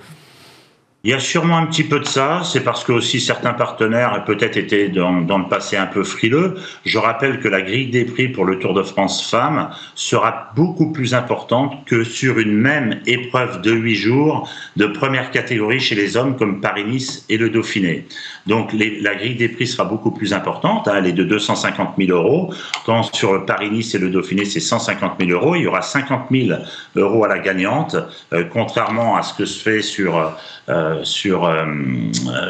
Il 1.05 1.09
y 1.09 1.13
a 1.13 1.19
sûrement 1.19 1.57
un 1.57 1.65
petit 1.65 1.83
peu 1.83 1.99
de 1.99 2.05
ça. 2.05 2.43
C'est 2.45 2.63
parce 2.63 2.85
que 2.85 2.93
aussi 2.93 3.19
certains 3.19 3.51
partenaires 3.51 4.23
peut-être 4.23 4.55
étaient 4.55 4.87
dans, 4.87 5.11
le 5.19 5.49
passé 5.49 5.75
un 5.75 5.85
peu 5.85 6.05
frileux. 6.05 6.55
Je 6.85 6.97
rappelle 6.97 7.41
que 7.41 7.49
la 7.49 7.61
grille 7.61 7.87
des 7.87 8.05
prix 8.05 8.29
pour 8.29 8.45
le 8.45 8.57
Tour 8.57 8.73
de 8.73 8.83
France 8.83 9.29
Femmes 9.29 9.69
sera 9.95 10.51
beaucoup 10.55 10.93
plus 10.93 11.13
importante 11.13 11.83
que 11.85 12.05
sur 12.05 12.39
une 12.39 12.53
même 12.53 13.01
épreuve 13.05 13.61
de 13.61 13.73
huit 13.73 13.95
jours 13.95 14.49
de 14.77 14.85
première 14.85 15.31
catégorie 15.31 15.81
chez 15.81 15.95
les 15.95 16.15
hommes 16.15 16.37
comme 16.37 16.61
Paris-Nice 16.61 17.25
et 17.27 17.37
le 17.37 17.49
Dauphiné. 17.49 18.07
Donc 18.47 18.71
la 18.71 19.15
grille 19.15 19.35
des 19.35 19.49
prix 19.49 19.67
sera 19.67 19.83
beaucoup 19.83 20.11
plus 20.11 20.31
importante. 20.31 20.87
Hein, 20.87 20.93
elle 20.99 21.07
est 21.07 21.11
de 21.11 21.25
250 21.25 21.95
000 21.97 22.17
euros. 22.17 22.53
Quand 22.85 23.13
sur 23.13 23.45
Paris-Nice 23.45 23.93
et 23.93 23.99
le 23.99 24.09
Dauphiné 24.09 24.45
c'est 24.45 24.61
150 24.61 25.15
000 25.19 25.31
euros, 25.31 25.55
il 25.55 25.63
y 25.63 25.67
aura 25.67 25.81
50 25.81 26.27
000 26.31 26.57
euros 26.95 27.25
à 27.25 27.27
la 27.27 27.39
gagnante, 27.39 27.97
euh, 28.31 28.45
contrairement 28.49 29.17
à 29.17 29.21
ce 29.21 29.33
que 29.33 29.43
se 29.43 29.61
fait 29.61 29.81
sur 29.81 30.33
euh, 30.69 30.92
sur 31.03 31.45
euh, 31.45 31.65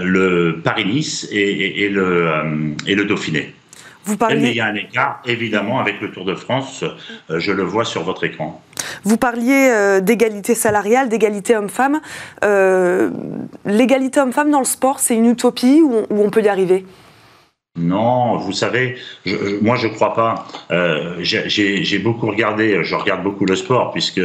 le 0.04 0.62
Paris-Nice 0.64 1.28
et, 1.32 1.90
le, 1.90 2.28
euh, 2.28 2.44
et 2.88 2.96
le 2.96 3.06
Dauphiné. 3.06 3.54
Vous 4.06 4.18
parliez... 4.18 4.42
Mais 4.42 4.50
il 4.52 4.58
y 4.58 4.60
a 4.60 4.66
un 4.66 4.76
écart, 4.76 5.22
évidemment, 5.26 5.80
avec 5.80 6.02
le 6.02 6.12
Tour 6.12 6.26
de 6.26 6.36
France. 6.36 6.84
je 7.30 7.52
le 7.54 7.64
vois 7.64 7.86
sur 7.86 8.04
votre 8.04 8.26
écran. 8.26 8.62
Vous 9.06 9.16
parliez 9.16 10.00
d'égalité 10.02 10.56
salariale, 10.56 11.08
d'égalité 11.08 11.56
homme-femme. 11.56 12.02
L'égalité 13.66 14.20
homme-femme 14.20 14.52
dans 14.52 14.60
le 14.60 14.66
sport, 14.66 15.00
c'est 15.00 15.16
une 15.16 15.30
utopie 15.30 15.82
ou 15.82 16.06
on 16.10 16.30
peut 16.30 16.42
y 16.42 16.50
arriver? 16.50 16.86
Non, 17.80 18.38
vous 18.38 18.52
savez, 18.52 18.98
je, 19.26 19.60
moi 19.64 19.78
je 19.78 19.88
crois 19.88 20.14
pas. 20.14 20.48
Euh, 20.70 21.16
J'ai 21.24 21.98
beaucoup 21.98 22.28
regardé, 22.28 22.84
je 22.84 22.94
regarde 22.94 23.24
beaucoup 23.24 23.46
le 23.46 23.56
sport 23.56 23.92
puisque 23.92 24.22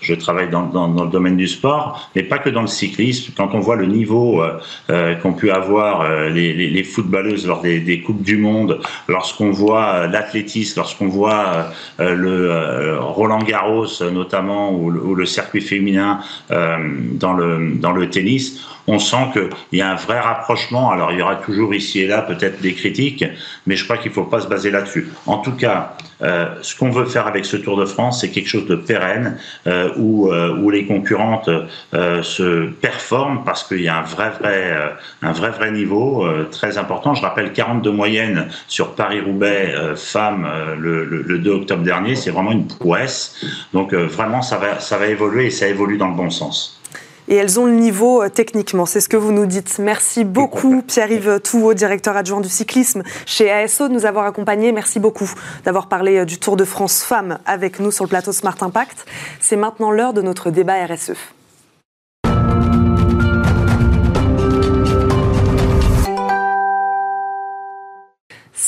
je 0.00 0.14
travaille 0.14 0.48
dans, 0.48 0.62
dans, 0.62 0.88
dans, 0.88 1.04
le 1.04 1.10
domaine 1.10 1.36
du 1.36 1.46
sport, 1.46 2.10
mais 2.16 2.22
pas 2.22 2.38
que 2.38 2.48
dans 2.48 2.62
le 2.62 2.66
cyclisme. 2.66 3.34
Quand 3.36 3.54
on 3.54 3.60
voit 3.60 3.76
le 3.76 3.84
niveau 3.84 4.42
euh, 4.42 4.58
euh 4.88 5.14
qu'ont 5.16 5.34
pu 5.34 5.50
avoir 5.50 6.00
euh, 6.00 6.30
les, 6.30 6.54
les, 6.54 6.70
les, 6.70 6.84
footballeuses 6.84 7.46
lors 7.46 7.60
des, 7.60 7.80
des, 7.80 8.00
coupes 8.00 8.22
du 8.22 8.38
monde, 8.38 8.80
lorsqu'on 9.08 9.50
voit 9.50 9.88
euh, 9.88 10.06
l'athlétisme, 10.06 10.80
lorsqu'on 10.80 11.08
voit 11.08 11.66
le 11.98 12.98
Roland 12.98 13.42
Garros 13.42 14.02
notamment 14.10 14.72
ou 14.72 14.90
le, 14.90 15.00
ou 15.02 15.14
le 15.14 15.26
circuit 15.26 15.60
féminin 15.60 16.20
dans 16.48 17.34
le 17.34 17.74
dans 17.76 17.92
le 17.92 18.08
tennis 18.08 18.66
on 18.86 18.98
sent 18.98 19.30
qu'il 19.32 19.78
y 19.78 19.82
a 19.82 19.90
un 19.90 19.94
vrai 19.96 20.20
rapprochement. 20.20 20.90
Alors 20.90 21.12
il 21.12 21.18
y 21.18 21.22
aura 21.22 21.36
toujours 21.36 21.74
ici 21.74 22.00
et 22.00 22.06
là 22.06 22.22
peut-être 22.22 22.60
des 22.60 22.74
critiques, 22.74 23.24
mais 23.66 23.76
je 23.76 23.84
crois 23.84 23.98
qu'il 23.98 24.10
ne 24.10 24.14
faut 24.14 24.24
pas 24.24 24.40
se 24.40 24.48
baser 24.48 24.70
là-dessus. 24.70 25.08
En 25.26 25.38
tout 25.38 25.52
cas, 25.52 25.96
euh, 26.22 26.54
ce 26.62 26.76
qu'on 26.76 26.90
veut 26.90 27.04
faire 27.04 27.26
avec 27.26 27.44
ce 27.44 27.56
Tour 27.56 27.76
de 27.76 27.84
France, 27.84 28.20
c'est 28.20 28.30
quelque 28.30 28.48
chose 28.48 28.66
de 28.66 28.76
pérenne 28.76 29.38
euh, 29.66 29.90
où, 29.96 30.32
euh, 30.32 30.56
où 30.56 30.70
les 30.70 30.86
concurrentes 30.86 31.50
se 31.92 32.66
performent 32.66 33.44
parce 33.44 33.64
qu'il 33.64 33.80
y 33.80 33.88
a 33.88 33.98
un 33.98 34.02
vrai 34.02 34.30
vrai 34.30 34.76
un 35.22 35.32
vrai 35.32 35.50
vrai 35.50 35.70
niveau 35.70 36.26
très 36.50 36.78
important. 36.78 37.14
Je 37.14 37.22
rappelle 37.22 37.52
42 37.52 37.90
moyennes 37.90 38.48
sur 38.68 38.94
Paris-Roubaix 38.94 39.74
femmes 39.96 40.48
le, 40.78 41.04
le, 41.04 41.22
le, 41.22 41.38
2 41.38 41.50
octobre 41.50 41.82
dernier, 41.82 42.14
c'est 42.14 42.30
vraiment 42.30 42.52
une 42.52 42.66
prouesse. 42.66 43.44
Donc 43.72 43.94
vraiment 43.94 44.42
ça 44.42 44.58
va 44.58 44.80
ça 44.80 44.98
va 44.98 45.06
évoluer 45.06 45.46
et 45.46 45.50
ça 45.50 45.66
évolue 45.66 45.98
dans 45.98 46.08
le 46.08 46.16
bon 46.16 46.30
sens 46.30 46.80
et 47.28 47.36
elles 47.36 47.58
ont 47.58 47.66
le 47.66 47.72
niveau 47.72 48.22
euh, 48.22 48.28
techniquement. 48.28 48.86
C'est 48.86 49.00
ce 49.00 49.08
que 49.08 49.16
vous 49.16 49.32
nous 49.32 49.46
dites. 49.46 49.78
Merci 49.78 50.24
beaucoup, 50.24 50.82
Pierre-Yves 50.82 51.40
Touot, 51.40 51.74
directeur 51.74 52.16
adjoint 52.16 52.40
du 52.40 52.48
cyclisme 52.48 53.02
chez 53.24 53.50
ASO, 53.50 53.88
de 53.88 53.94
nous 53.94 54.06
avoir 54.06 54.26
accompagnés. 54.26 54.72
Merci 54.72 55.00
beaucoup 55.00 55.30
d'avoir 55.64 55.88
parlé 55.88 56.18
euh, 56.18 56.24
du 56.24 56.38
Tour 56.38 56.56
de 56.56 56.64
France 56.64 57.02
Femmes 57.02 57.38
avec 57.46 57.80
nous 57.80 57.90
sur 57.90 58.04
le 58.04 58.08
plateau 58.08 58.32
Smart 58.32 58.56
Impact. 58.60 59.06
C'est 59.40 59.56
maintenant 59.56 59.90
l'heure 59.90 60.12
de 60.12 60.22
notre 60.22 60.50
débat 60.50 60.84
RSE. 60.86 61.35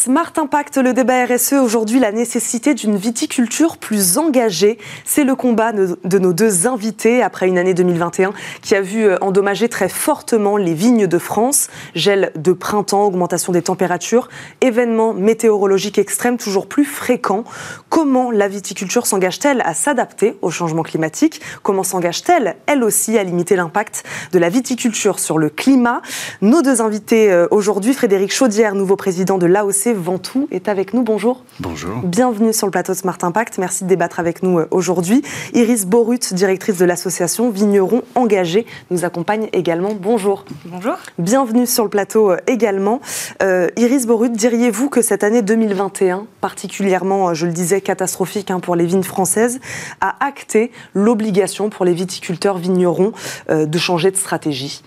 Smart 0.09 0.33
Impact, 0.39 0.79
le 0.79 0.95
débat 0.95 1.27
RSE, 1.27 1.53
aujourd'hui 1.53 2.01
la 2.01 2.13
nécessité 2.13 2.73
d'une 2.73 2.97
viticulture 2.97 3.77
plus 3.77 4.17
engagée. 4.17 4.79
C'est 5.05 5.23
le 5.23 5.35
combat 5.35 5.73
de 5.73 6.19
nos 6.19 6.33
deux 6.33 6.67
invités 6.67 7.23
après 7.23 7.47
une 7.47 7.59
année 7.59 7.75
2021 7.75 8.33
qui 8.63 8.75
a 8.75 8.81
vu 8.81 9.05
euh, 9.05 9.19
endommager 9.21 9.69
très 9.69 9.91
fortement 9.91 10.57
les 10.57 10.73
vignes 10.73 11.07
de 11.07 11.19
France. 11.19 11.69
Gel 11.95 12.33
de 12.37 12.55
printemps, 12.55 13.05
augmentation 13.05 13.53
des 13.53 13.61
températures, 13.61 14.31
événements 14.63 15.13
météorologiques 15.13 15.99
extrêmes 15.99 16.39
toujours 16.39 16.69
plus 16.69 16.87
fréquents. 16.87 17.45
Comment 17.91 18.31
la 18.31 18.49
viticulture 18.49 19.07
s'engage-t-elle 19.07 19.61
à 19.61 19.75
s'adapter 19.75 20.39
au 20.41 20.51
changement 20.51 20.85
climatique? 20.85 21.43
Comment 21.63 21.83
s'engage-t-elle, 21.83 22.57
elle 22.65 22.83
aussi, 22.83 23.19
à 23.19 23.25
limiter 23.25 23.57
l'impact 23.57 24.05
de 24.33 24.39
la 24.39 24.49
viticulture 24.49 25.19
sur 25.19 25.37
le 25.37 25.51
climat? 25.51 26.01
Nos 26.41 26.63
deux 26.63 26.81
invités 26.81 27.31
euh, 27.31 27.47
aujourd'hui, 27.51 27.93
Frédéric 27.93 28.33
Chaudière, 28.33 28.75
nouveau 28.75 28.97
président 28.97 29.37
de 29.37 29.45
l'AOC 29.45 29.98
Ventoux 29.99 30.49
est 30.51 30.69
avec 30.69 30.95
nous. 30.95 31.03
Bonjour. 31.03 31.45
Bonjour. 31.61 31.99
Bienvenue 32.03 32.53
sur 32.53 32.67
le 32.67 32.71
plateau 32.71 32.95
Smart 32.95 33.19
Impact. 33.21 33.59
Merci 33.59 33.85
de 33.85 33.89
débattre 33.89 34.21
avec 34.21 34.43
nous 34.43 34.61
euh, 34.61 34.69
aujourd'hui. 34.71 35.23
Iris 35.53 35.87
Borut, 35.87 36.33
directrice 36.33 36.79
de 36.79 36.85
l'association 36.85 37.51
Vignerons 37.51 38.03
Engagés, 38.15 38.67
nous 38.91 39.05
accompagne 39.05 39.49
également. 39.53 39.95
Bonjour. 39.95 40.45
Bonjour. 40.65 40.95
Bienvenue 41.19 41.67
sur 41.67 41.85
le 41.85 41.91
plateau 41.91 42.31
euh, 42.31 42.37
également. 42.47 43.01
Euh, 43.43 43.69
Iris 43.77 44.07
Borut, 44.07 44.31
diriez-vous 44.31 44.89
que 44.89 45.03
cette 45.03 45.25
année 45.25 45.43
2021, 45.43 46.27
particulièrement, 46.41 47.35
je 47.35 47.47
le 47.47 47.53
disais, 47.53 47.81
catastrophique 47.81 48.51
hein, 48.51 48.61
pour 48.61 48.77
les 48.77 48.87
vignes 48.87 49.03
françaises, 49.03 49.61
a 50.01 50.25
acté 50.25 50.71
l'obligation 50.95 51.71
pour 51.71 51.85
les 51.85 51.93
viticulteurs 51.93 52.59
vignerons 52.59 53.13
de 53.49 53.79
changer 53.79 54.11
de 54.11 54.17
stratégie? 54.17 54.83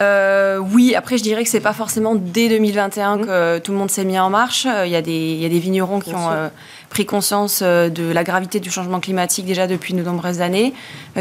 Euh, 0.00 0.56
oui, 0.58 0.94
après 0.94 1.18
je 1.18 1.22
dirais 1.22 1.44
que 1.44 1.50
c'est 1.50 1.60
pas 1.60 1.74
forcément 1.74 2.14
dès 2.14 2.48
2021 2.48 3.16
mmh. 3.16 3.26
que 3.26 3.58
tout 3.58 3.72
le 3.72 3.78
monde 3.78 3.90
s'est 3.90 4.04
mis 4.04 4.18
en 4.18 4.30
marche. 4.30 4.66
Euh, 4.66 4.86
il 4.86 4.92
y, 4.92 4.96
a 4.96 5.02
des, 5.02 5.46
des 5.46 5.58
vignerons 5.58 6.00
qui 6.00 6.14
ont 6.14 6.30
euh, 6.30 6.48
pris 6.88 7.04
conscience 7.04 7.62
de 7.62 8.10
la 8.10 8.24
gravité 8.24 8.60
du 8.60 8.70
changement 8.70 8.98
climatique 9.00 9.44
déjà 9.44 9.66
depuis 9.66 9.92
de 9.92 10.02
nombreuses 10.02 10.40
années, 10.40 10.72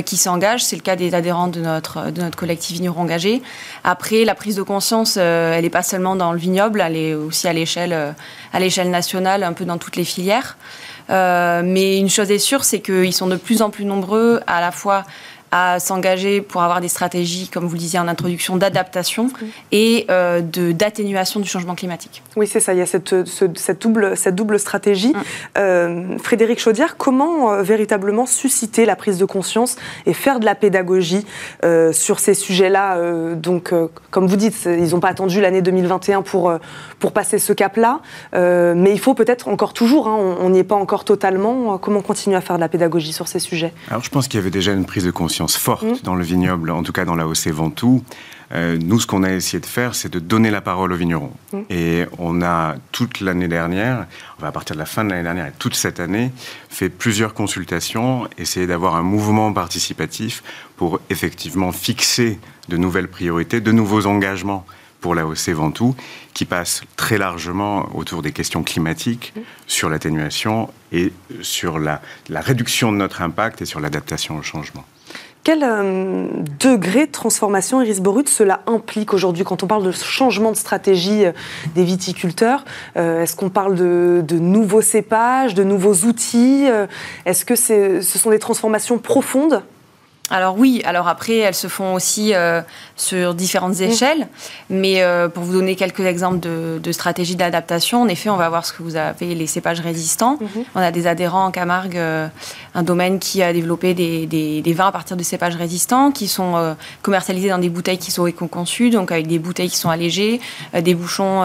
qui 0.05 0.15
s'engagent. 0.15 0.63
C'est 0.63 0.77
le 0.77 0.81
cas 0.81 0.95
des 0.95 1.13
adhérents 1.13 1.47
de 1.47 1.59
notre, 1.59 2.11
de 2.11 2.21
notre 2.21 2.37
collectif 2.37 2.77
vigneron 2.77 3.01
engagé. 3.01 3.41
Après, 3.83 4.23
la 4.25 4.33
prise 4.33 4.55
de 4.55 4.63
conscience, 4.63 5.17
elle 5.17 5.61
n'est 5.61 5.69
pas 5.69 5.83
seulement 5.83 6.15
dans 6.15 6.31
le 6.31 6.39
vignoble, 6.39 6.81
elle 6.81 6.95
est 6.95 7.13
aussi 7.13 7.47
à 7.47 7.53
l'échelle, 7.53 8.15
à 8.51 8.59
l'échelle 8.59 8.89
nationale, 8.89 9.43
un 9.43 9.53
peu 9.53 9.65
dans 9.65 9.77
toutes 9.77 9.95
les 9.95 10.05
filières. 10.05 10.57
mais 11.09 11.99
une 11.99 12.09
chose 12.09 12.31
est 12.31 12.39
sûre, 12.39 12.63
c'est 12.63 12.79
qu'ils 12.79 13.13
sont 13.13 13.27
de 13.27 13.35
plus 13.35 13.61
en 13.61 13.69
plus 13.69 13.85
nombreux 13.85 14.39
à 14.47 14.61
la 14.61 14.71
fois 14.71 15.05
à 15.51 15.79
s'engager 15.79 16.41
pour 16.41 16.61
avoir 16.61 16.81
des 16.81 16.87
stratégies, 16.87 17.49
comme 17.49 17.65
vous 17.65 17.73
le 17.73 17.79
disiez 17.79 17.99
en 17.99 18.07
introduction, 18.07 18.57
d'adaptation 18.57 19.29
et 19.71 20.05
euh, 20.09 20.41
d'atténuation 20.41 21.39
du 21.39 21.49
changement 21.49 21.75
climatique. 21.75 22.23
Oui, 22.35 22.47
c'est 22.47 22.59
ça, 22.59 22.73
il 22.73 22.79
y 22.79 22.81
a 22.81 22.85
cette, 22.85 23.15
cette, 23.25 23.81
double, 23.81 24.15
cette 24.15 24.35
double 24.35 24.59
stratégie. 24.59 25.13
Mm. 25.13 25.21
Euh, 25.57 26.17
Frédéric 26.19 26.59
Chaudière, 26.59 26.97
comment 26.97 27.51
euh, 27.51 27.61
véritablement 27.63 28.25
susciter 28.25 28.85
la 28.85 28.95
prise 28.95 29.17
de 29.17 29.25
conscience 29.25 29.77
et 30.05 30.13
faire 30.13 30.39
de 30.39 30.45
la 30.45 30.55
pédagogie 30.55 31.25
euh, 31.63 31.91
sur 31.91 32.19
ces 32.19 32.33
sujets-là 32.33 32.97
Donc, 33.35 33.73
comme 34.11 34.27
vous 34.27 34.35
dites, 34.35 34.65
ils 34.65 34.91
n'ont 34.91 34.99
pas 34.99 35.09
attendu 35.09 35.41
l'année 35.41 35.61
2021 35.61 36.21
pour, 36.21 36.53
pour 36.99 37.11
passer 37.11 37.39
ce 37.39 37.53
cap-là, 37.53 38.01
mais 38.33 38.91
il 38.91 38.99
faut 38.99 39.13
peut-être 39.13 39.47
encore 39.47 39.73
toujours, 39.73 40.07
hein, 40.07 40.17
on 40.39 40.49
n'y 40.49 40.59
est 40.59 40.63
pas 40.63 40.75
encore 40.75 41.05
totalement. 41.05 41.77
Comment 41.77 42.01
continuer 42.01 42.35
à 42.35 42.41
faire 42.41 42.55
de 42.55 42.61
la 42.61 42.69
pédagogie 42.69 43.13
sur 43.13 43.27
ces 43.27 43.39
sujets? 43.39 43.73
Alors, 43.89 44.03
je 44.03 44.09
pense 44.09 44.27
qu'il 44.27 44.39
y 44.39 44.41
avait 44.41 44.51
déjà 44.51 44.71
une 44.73 44.85
prise 44.85 45.05
de 45.05 45.11
conscience 45.11 45.38
forte 45.47 45.83
mmh. 45.83 46.03
dans 46.03 46.15
le 46.15 46.23
vignoble, 46.23 46.71
en 46.71 46.83
tout 46.83 46.91
cas 46.91 47.05
dans 47.05 47.15
la 47.15 47.27
OC 47.27 47.47
Ventoux. 47.47 48.03
Euh, 48.51 48.77
nous, 48.81 48.99
ce 48.99 49.05
qu'on 49.05 49.23
a 49.23 49.31
essayé 49.31 49.59
de 49.59 49.65
faire, 49.65 49.93
c'est 49.93 50.11
de 50.11 50.19
donner 50.19 50.49
la 50.49 50.61
parole 50.61 50.91
aux 50.91 50.95
vignerons. 50.95 51.33
Mmh. 51.53 51.57
Et 51.69 52.05
on 52.17 52.41
a 52.41 52.75
toute 52.91 53.21
l'année 53.21 53.47
dernière, 53.47 54.07
on 54.37 54.41
va 54.41 54.47
à 54.47 54.51
partir 54.51 54.75
de 54.75 54.79
la 54.79 54.85
fin 54.85 55.03
de 55.03 55.09
l'année 55.09 55.23
dernière 55.23 55.47
et 55.47 55.53
toute 55.59 55.75
cette 55.75 55.99
année, 55.99 56.31
fait 56.69 56.89
plusieurs 56.89 57.33
consultations, 57.33 58.27
essayer 58.37 58.65
d'avoir 58.65 58.95
un 58.95 59.03
mouvement 59.03 59.53
participatif 59.53 60.43
pour 60.77 60.99
effectivement 61.09 61.71
fixer 61.71 62.39
de 62.69 62.77
nouvelles 62.77 63.07
priorités, 63.07 63.61
de 63.61 63.71
nouveaux 63.71 64.07
engagements 64.07 64.65
pour 64.99 65.15
la 65.15 65.25
OC 65.25 65.49
Ventoux, 65.49 65.95
qui 66.33 66.43
passe 66.43 66.81
très 66.97 67.17
largement 67.17 67.95
autour 67.95 68.21
des 68.21 68.31
questions 68.31 68.63
climatiques, 68.63 69.31
mmh. 69.35 69.39
sur 69.67 69.89
l'atténuation 69.89 70.69
et 70.91 71.13
sur 71.41 71.77
la, 71.77 72.01
la 72.29 72.41
réduction 72.41 72.91
de 72.91 72.97
notre 72.97 73.21
impact 73.21 73.61
et 73.61 73.65
sur 73.65 73.79
l'adaptation 73.79 74.37
au 74.37 74.41
changement. 74.41 74.85
Quel 75.43 75.63
euh, 75.63 76.27
degré 76.59 77.07
de 77.07 77.11
transformation, 77.11 77.81
Iris 77.81 78.01
Borut, 78.01 78.27
cela 78.27 78.61
implique 78.67 79.13
aujourd'hui 79.13 79.45
quand 79.45 79.63
on 79.63 79.67
parle 79.67 79.83
de 79.83 79.91
changement 79.91 80.51
de 80.51 80.57
stratégie 80.57 81.25
euh, 81.25 81.31
des 81.75 81.83
viticulteurs 81.83 82.65
euh, 82.97 83.21
Est-ce 83.21 83.35
qu'on 83.37 83.49
parle 83.49 83.75
de, 83.75 84.23
nouveaux 84.37 84.81
cépages, 84.81 85.53
de 85.53 85.63
nouveaux 85.63 86.05
outils 86.05 86.65
Est-ce 87.25 87.45
que 87.45 87.55
ce 87.55 88.01
sont 88.01 88.31
des 88.31 88.39
transformations 88.39 88.97
profondes? 88.97 89.63
Alors 90.31 90.57
oui, 90.57 90.81
alors 90.85 91.07
après, 91.07 91.37
elles 91.37 91.55
se 91.55 91.67
font 91.67 91.95
aussi 91.95 92.33
euh, 92.33 92.61
sur 92.95 93.33
différentes 93.33 93.79
échelles, 93.81 94.27
mais 94.69 95.01
euh, 95.01 95.27
pour 95.27 95.43
vous 95.43 95.53
donner 95.53 95.75
quelques 95.75 96.01
exemples 96.01 96.39
de, 96.39 96.79
de 96.81 96.91
stratégies 96.91 97.35
d'adaptation, 97.35 98.01
en 98.01 98.07
effet, 98.07 98.29
on 98.29 98.37
va 98.37 98.47
voir 98.49 98.65
ce 98.65 98.73
que 98.73 98.83
vous 98.83 98.95
avez, 98.95 99.33
les 99.33 99.47
cépages 99.47 99.79
résistants. 99.79 100.37
Mhm. 100.39 100.65
On 100.75 100.81
a 100.81 100.91
des 100.91 101.07
adhérents 101.07 101.45
en 101.45 101.51
Camargue, 101.51 101.97
euh, 101.97 102.27
un 102.75 102.83
domaine 102.83 103.17
qui 103.17 103.41
a 103.41 103.53
développé 103.53 103.95
des, 103.95 104.27
des, 104.27 104.61
des, 104.61 104.73
vins 104.73 104.87
à 104.87 104.91
partir 104.91 105.17
de 105.17 105.23
cépages 105.23 105.55
résistants, 105.55 106.11
qui 106.11 106.27
sont 106.27 106.75
commercialisés 107.01 107.49
dans 107.49 107.57
des 107.57 107.69
bouteilles 107.69 107.97
qui 107.97 108.11
sont 108.11 108.27
éco-conçues, 108.27 108.91
donc 108.91 109.11
avec 109.11 109.27
des 109.27 109.39
bouteilles 109.39 109.69
qui 109.69 109.77
sont 109.77 109.89
allégées, 109.89 110.39
des 110.79 110.93
bouchons 110.93 111.43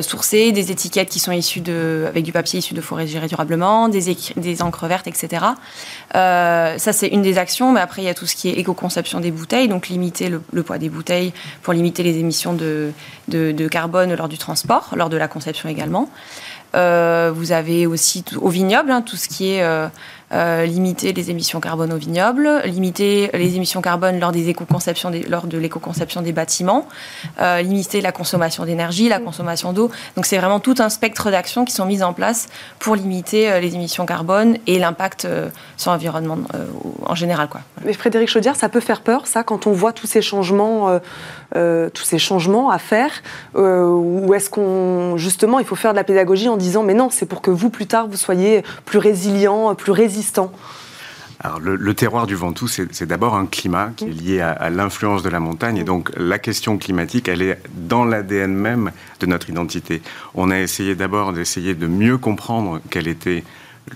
sourcés, 0.00 0.52
des 0.52 0.72
étiquettes 0.72 1.10
qui 1.10 1.18
sont 1.18 1.32
issues 1.32 1.60
de, 1.60 2.06
avec 2.08 2.24
du 2.24 2.32
papier 2.32 2.60
issu 2.60 2.72
de 2.74 2.80
forêts 2.80 3.06
gérées 3.06 3.28
durablement, 3.28 3.88
des, 3.88 4.16
des 4.36 4.62
encres 4.62 4.86
vertes, 4.86 5.06
etc. 5.06 5.44
ça, 6.14 6.92
c'est 6.92 7.08
une 7.08 7.22
des 7.22 7.36
actions, 7.38 7.72
mais 7.72 7.80
après, 7.80 7.97
il 8.02 8.06
y 8.06 8.10
a 8.10 8.14
tout 8.14 8.26
ce 8.26 8.36
qui 8.36 8.48
est 8.48 8.52
éco-conception 8.52 9.20
des 9.20 9.30
bouteilles, 9.30 9.68
donc 9.68 9.88
limiter 9.88 10.28
le, 10.28 10.62
poids 10.62 10.78
des 10.78 10.88
bouteilles 10.88 11.32
pour 11.62 11.72
limiter 11.72 12.02
les 12.02 12.18
émissions 12.18 12.54
de, 12.54 12.92
carbone 13.70 14.14
lors 14.14 14.28
du 14.28 14.38
transport, 14.38 14.94
lors 14.96 15.08
de 15.08 15.16
la 15.16 15.28
conception 15.28 15.68
également. 15.68 16.10
Euh, 16.74 17.32
vous 17.34 17.52
avez 17.52 17.86
aussi 17.86 18.24
au 18.36 18.50
vignoble 18.50 18.90
hein, 18.90 19.00
tout 19.00 19.16
ce 19.16 19.28
qui 19.28 19.52
est 19.52 19.62
euh, 20.30 20.66
limiter 20.66 21.14
les 21.14 21.30
émissions 21.30 21.58
carbone 21.58 21.90
au 21.90 21.96
vignoble, 21.96 22.60
limiter 22.66 23.30
les 23.32 23.56
émissions 23.56 23.80
carbone 23.80 24.20
lors, 24.20 24.30
des 24.30 24.50
éco 24.50 24.66
des, 25.10 25.22
lors 25.22 25.46
de 25.46 25.56
l'éco-conception 25.56 26.20
des 26.20 26.32
bâtiments, 26.32 26.86
euh, 27.40 27.62
limiter 27.62 28.02
la 28.02 28.12
consommation 28.12 28.66
d'énergie, 28.66 29.08
la 29.08 29.20
consommation 29.20 29.72
d'eau. 29.72 29.90
Donc 30.16 30.26
c'est 30.26 30.36
vraiment 30.36 30.60
tout 30.60 30.74
un 30.80 30.90
spectre 30.90 31.30
d'actions 31.30 31.64
qui 31.64 31.72
sont 31.72 31.86
mises 31.86 32.02
en 32.02 32.12
place 32.12 32.48
pour 32.78 32.94
limiter 32.94 33.50
euh, 33.50 33.60
les 33.60 33.74
émissions 33.74 34.04
carbone 34.04 34.58
et 34.66 34.78
l'impact 34.78 35.26
sur 35.76 35.90
l'environnement 35.92 36.38
en 37.06 37.14
général. 37.14 37.48
Mais 37.84 37.92
Frédéric 37.92 38.28
Chaudière, 38.28 38.56
ça 38.56 38.68
peut 38.68 38.80
faire 38.80 39.00
peur, 39.00 39.26
ça, 39.26 39.42
quand 39.42 39.66
on 39.66 39.72
voit 39.72 39.92
tous 39.92 40.06
ces 40.06 40.20
changements, 40.20 40.98
tous 41.54 42.04
ces 42.04 42.18
changements 42.18 42.70
à 42.70 42.78
faire 42.78 43.10
Ou 43.54 44.34
est-ce 44.34 44.50
qu'on, 44.50 45.16
justement, 45.16 45.58
il 45.60 45.64
faut 45.64 45.76
faire 45.76 45.92
de 45.92 45.96
la 45.96 46.04
pédagogie 46.04 46.48
en 46.48 46.56
disant, 46.56 46.82
mais 46.82 46.94
non, 46.94 47.08
c'est 47.10 47.26
pour 47.26 47.40
que 47.40 47.50
vous, 47.50 47.70
plus 47.70 47.86
tard, 47.86 48.08
vous 48.08 48.16
soyez 48.16 48.62
plus 48.84 48.98
résilient, 48.98 49.74
plus 49.74 49.92
alors, 51.40 51.60
le, 51.60 51.94
terroir 51.94 52.26
du 52.26 52.34
Ventoux, 52.34 52.66
c'est 52.66 53.06
d'abord 53.06 53.36
un 53.36 53.46
climat 53.46 53.92
qui 53.96 54.06
est 54.06 54.08
lié 54.08 54.40
à, 54.40 54.70
l'influence 54.70 55.22
de 55.22 55.28
la 55.28 55.38
montagne. 55.38 55.76
Et 55.76 55.84
donc, 55.84 56.10
la 56.16 56.40
question 56.40 56.78
climatique, 56.78 57.28
elle 57.28 57.42
est 57.42 57.60
dans 57.74 58.04
l'ADN 58.04 58.52
même 58.52 58.90
de 59.20 59.26
notre 59.26 59.48
identité. 59.48 60.02
On 60.34 60.50
a 60.50 60.58
essayé 60.58 60.96
d'abord 60.96 61.32
d'essayer 61.32 61.76
de 61.76 61.86
mieux 61.86 62.18
comprendre 62.18 62.80
quelle 62.90 63.06
était 63.06 63.44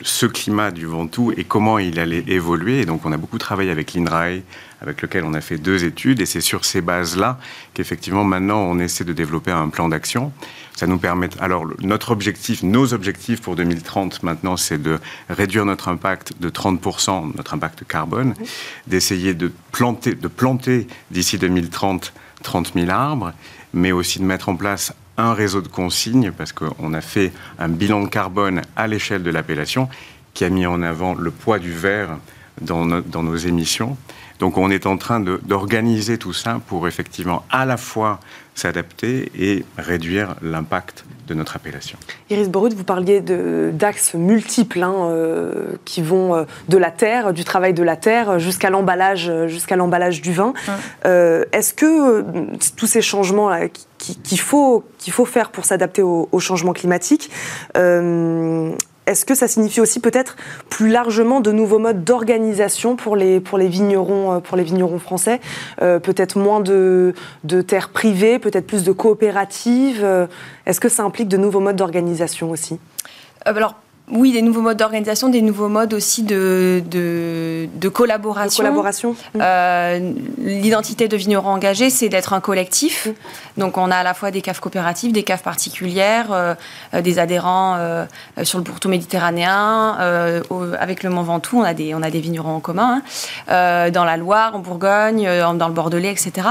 ce 0.03 0.27
climat 0.27 0.71
du 0.71 0.87
Ventoux 0.87 1.33
et 1.37 1.45
comment 1.45 1.79
il 1.79 1.99
allait 1.99 2.25
évoluer. 2.27 2.81
Et 2.81 2.87
donc, 2.87 3.05
on 3.05 3.13
a 3.13 3.17
beaucoup 3.17 3.39
travaillé 3.39 3.71
avec 3.71 3.95
l'INRAE, 3.95 4.41
avec 4.81 5.03
lequel 5.03 5.25
on 5.25 5.35
a 5.35 5.41
fait 5.41 5.59
deux 5.59 5.85
études. 5.85 6.21
Et 6.21 6.27
c'est 6.27 6.41
sur 6.41 6.65
ces 6.65 6.81
bases-là 6.81 7.39
qu'effectivement, 7.75 8.25
maintenant, 8.25 8.61
on 8.61 8.79
essaie 8.79 9.05
de 9.05 9.13
développer 9.13 9.51
un 9.51 9.69
plan 9.69 9.89
d'action. 9.89 10.33
Ça 10.75 10.87
nous 10.87 10.99
permet. 10.99 11.29
Alors, 11.41 11.67
notre 11.81 12.11
objectif, 12.11 12.63
nos 12.63 12.95
objectifs 12.95 13.41
pour 13.41 13.57
2030 13.57 14.23
maintenant, 14.23 14.57
c'est 14.57 14.81
de 14.81 14.99
réduire 15.29 15.65
notre 15.65 15.89
impact 15.89 16.33
de 16.41 16.49
30%, 16.49 17.37
notre 17.37 17.55
impact 17.55 17.85
carbone, 17.85 18.35
d'essayer 18.87 19.35
de 19.35 19.53
planter, 19.71 20.15
de 20.15 20.29
planter 20.29 20.87
d'ici 21.11 21.39
2030 21.39 22.13
30 22.43 22.73
000 22.75 22.91
arbres, 22.91 23.33
mais 23.73 23.93
aussi 23.93 24.19
de 24.19 24.25
mettre 24.25 24.49
en 24.49 24.57
place 24.57 24.93
un 25.23 25.35
réseau 25.35 25.61
de 25.61 25.69
consignes, 25.69 26.33
parce 26.33 26.53
qu'on 26.53 26.95
a 26.95 27.01
fait 27.01 27.33
un 27.59 27.69
bilan 27.69 28.03
de 28.03 28.09
carbone 28.09 28.63
à 28.77 28.87
l'échelle 28.87 29.23
de 29.23 29.31
l'appellation 29.31 29.89
qui 30.35 30.45
a 30.45 30.49
mis 30.49 30.67
en 30.67 30.83
avant 30.83 31.15
le 31.15 31.31
poids 31.31 31.59
du 31.59 31.73
verre 31.73 32.19
dans, 32.61 32.87
dans 32.87 33.23
nos 33.23 33.37
émissions. 33.37 33.97
Donc 34.39 34.59
on 34.59 34.71
est 34.71 34.87
en 34.87 34.97
train 34.97 35.21
d'organiser 35.21 36.19
tout 36.19 36.33
ça 36.33 36.61
pour 36.67 36.89
effectivement 36.89 37.45
à 37.51 37.65
la 37.65 37.77
fois 37.77 38.19
s'adapter 38.55 39.31
et 39.39 39.65
réduire 39.79 40.37
l'impact 40.43 41.05
de 41.29 41.35
notre 41.35 41.57
appellation. 41.57 41.99
Iris 42.31 42.49
Borut, 42.49 42.75
vous 42.75 42.85
parliez 42.85 43.21
d'axes 43.21 44.15
multiples 44.15 44.83
hein, 44.83 44.95
euh, 45.09 45.77
qui 45.85 46.03
vont 46.03 46.35
euh, 46.35 46.45
de 46.69 46.77
la 46.77 46.91
terre, 46.91 47.33
du 47.33 47.45
travail 47.45 47.75
de 47.75 47.83
la 47.83 47.97
terre 47.97 48.39
jusqu'à 48.39 48.71
l'emballage, 48.71 49.31
jusqu'à 49.47 49.77
l'emballage 49.77 50.21
du 50.21 50.33
vin. 50.33 50.53
Euh, 51.07 51.45
est-ce 51.53 51.73
que 51.75 52.25
tous 52.77 52.87
ces 52.87 53.03
changements 53.03 53.51
qu'il 53.99 54.41
faut, 54.41 54.85
qu'il 54.99 55.13
faut 55.13 55.25
faire 55.25 55.51
pour 55.51 55.65
s'adapter 55.65 56.03
au, 56.03 56.29
au, 56.33 56.41
changement 56.41 56.73
climatique 56.73 57.31
est-ce 59.07 59.25
que 59.25 59.35
ça 59.35 59.49
signifie 59.49 59.81
aussi 59.81 60.01
peut-être 60.01 60.37
plus 60.71 60.89
largement 60.89 61.41
de 61.41 61.51
nouveaux 61.51 61.81
modes 61.81 62.05
d'organisation 62.05 62.95
pour 62.95 63.17
les, 63.17 63.43
euh, 63.59 64.41
vignerons 64.65 64.99
français? 64.99 65.41
Euh, 65.81 65.99
Peut-être 65.99 66.39
moins 66.39 66.61
de, 66.61 67.15
terres 67.67 67.89
privées, 67.89 68.39
peut-être 68.39 68.67
plus 68.67 68.85
de 68.85 68.93
coopératives? 68.93 70.05
Euh, 70.05 70.27
Est-ce 70.67 70.81
que 70.81 70.89
ça 70.89 71.03
implique 71.03 71.29
de 71.29 71.37
nouveaux 71.37 71.61
modes 71.61 71.77
d'organisation 71.77 72.51
aussi? 72.51 72.79
Oui, 74.11 74.33
des 74.33 74.43
nouveaux 74.43 74.61
modes 74.61 74.77
d'organisation, 74.77 75.29
des 75.29 75.43
nouveaux 75.43 75.69
modes 75.69 75.95
aussi 75.95 76.23
de, 76.23 76.83
de, 76.91 77.89
collaboration. 77.89 78.65
collaboration. 78.65 79.17
Euh, 79.41 80.13
l'identité 80.39 81.09
de 81.09 81.17
vigneron 81.17 81.51
engagé, 81.51 81.89
c'est 81.89 82.09
d'être 82.09 82.33
un 82.33 82.41
collectif. 82.41 83.07
Mmh. 83.07 83.61
Donc 83.61 83.79
on 83.79 83.91
a 83.91 83.97
à 83.97 84.03
la 84.03 84.13
fois 84.13 84.31
des 84.31 84.43
caves 84.43 84.61
coopératives, 84.61 85.13
des 85.13 85.23
caves 85.23 85.43
particulières, 85.43 86.33
euh, 86.33 86.55
euh, 86.95 87.01
des 87.01 87.19
adhérents 87.19 87.79
sur 88.43 88.59
le 88.59 88.65
pourtour 88.65 88.91
méditerranéen. 88.91 89.97
avec 90.79 91.03
le 91.03 91.11
Mont 91.11 91.23
Ventoux, 91.23 91.61
on 91.61 91.63
a 91.63 91.75
des, 91.75 91.95
on 91.95 92.03
a 92.03 92.11
des 92.11 92.21
vignerons 92.21 92.57
en 92.57 92.61
commun. 92.61 93.03
Hein. 93.49 93.91
dans 93.91 94.05
la 94.05 94.17
Loire, 94.17 94.57
en 94.57 94.59
Bourgogne, 94.59 95.29
dans 95.57 95.69
le 95.69 95.75
Bordelais, 95.75 96.11
etc. 96.11 96.49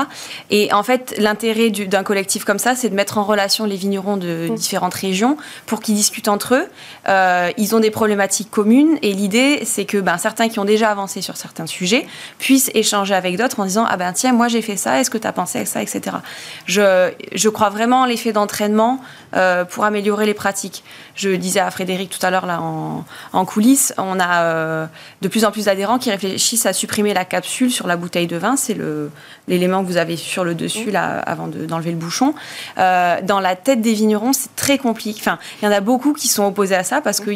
Et 0.50 0.72
en 0.74 0.84
fait, 0.84 1.14
l'intérêt 1.18 1.70
d'un 1.70 2.04
collectif 2.04 2.46
comme 2.46 2.60
ça, 2.60 2.76
c'est 2.76 2.90
de 2.90 2.96
mettre 2.96 3.18
en 3.18 3.24
relation 3.24 3.66
les 3.66 3.76
vignerons 3.76 4.18
de 4.18 4.48
mmh. 4.50 4.56
différentes 4.56 4.94
régions 4.96 5.38
pour 5.66 5.82
qu'ils 5.82 5.96
discutent 5.96 6.30
entre 6.30 6.56
eux. 6.56 6.68
Euh, 7.42 7.52
ils 7.58 7.76
ont 7.76 7.80
des 7.80 7.92
problématiques 7.92 8.52
communes 8.52 8.98
et 9.02 9.14
l'idée, 9.14 9.62
c'est 9.66 9.86
que 9.86 9.98
ben, 9.98 10.18
certains 10.18 10.50
qui 10.50 10.60
ont 10.60 10.66
déjà 10.66 10.90
avancé 10.90 11.22
sur 11.22 11.38
certains 11.38 11.66
sujets 11.66 12.06
puissent 12.38 12.72
échanger 12.74 13.14
avec 13.14 13.38
d'autres 13.38 13.60
en 13.60 13.66
disant 13.66 13.86
Ah 13.88 13.98
ben 13.98 14.14
tiens, 14.14 14.34
moi 14.34 14.48
j'ai 14.48 14.62
fait 14.62 14.78
ça, 14.78 15.00
est-ce 15.00 15.10
que 15.10 15.18
tu 15.18 15.28
as 15.28 15.34
pensé 15.34 15.60
à 15.60 15.66
ça, 15.66 15.82
etc. 15.82 16.18
Je, 16.66 17.12
je 17.34 17.50
crois 17.50 17.70
vraiment 17.70 18.04
à 18.04 18.08
l'effet 18.08 18.32
d'entraînement 18.32 19.00
euh, 19.36 19.66
pour 19.66 19.84
améliorer 19.84 20.26
les 20.26 20.34
pratiques. 20.34 20.84
Je 21.16 21.30
disais 21.30 21.60
à 21.60 21.72
Frédéric 21.72 22.10
tout 22.10 22.26
à 22.26 22.30
l'heure, 22.30 22.46
là, 22.46 22.62
en, 22.62 23.06
en, 23.34 23.46
coulisses, 23.46 23.94
on 23.98 24.20
a 24.20 24.44
euh, 24.44 24.86
de 25.22 25.28
plus 25.28 25.46
en 25.46 25.52
plus 25.52 25.66
d'adhérents 25.66 26.00
qui 26.00 26.12
réfléchissent 26.12 26.66
à 26.66 26.74
supprimer 26.74 27.14
la 27.14 27.26
capsule 27.26 27.72
sur 27.72 27.88
la 27.88 27.98
bouteille 27.98 28.28
de 28.28 28.38
vin. 28.38 28.56
C'est 28.56 28.78
l'élément 29.48 29.84
que 29.84 29.88
vous 29.88 29.98
avez 29.98 30.18
sur 30.18 30.44
le 30.44 30.56
dessus, 30.56 30.92
là, 30.92 31.20
avant 31.20 31.48
d'enlever 31.48 31.92
le 31.92 31.98
bouchon. 31.98 32.34
dans 32.78 33.40
la 33.42 33.56
tête 33.56 33.82
des 33.82 33.94
vignerons, 33.94 34.34
c'est 34.34 34.56
très 34.56 34.78
compliqué. 34.78 35.20
Enfin, 35.20 35.40
il 35.62 35.66
y 35.66 35.68
en 35.68 35.72
a 35.72 35.82
beaucoup 35.82 36.14
qui 36.14 36.28
sont 36.28 36.46
opposés 36.46 36.76
à 36.76 36.84
ça 36.84 37.02
parce 37.02 37.20
que 37.20 37.32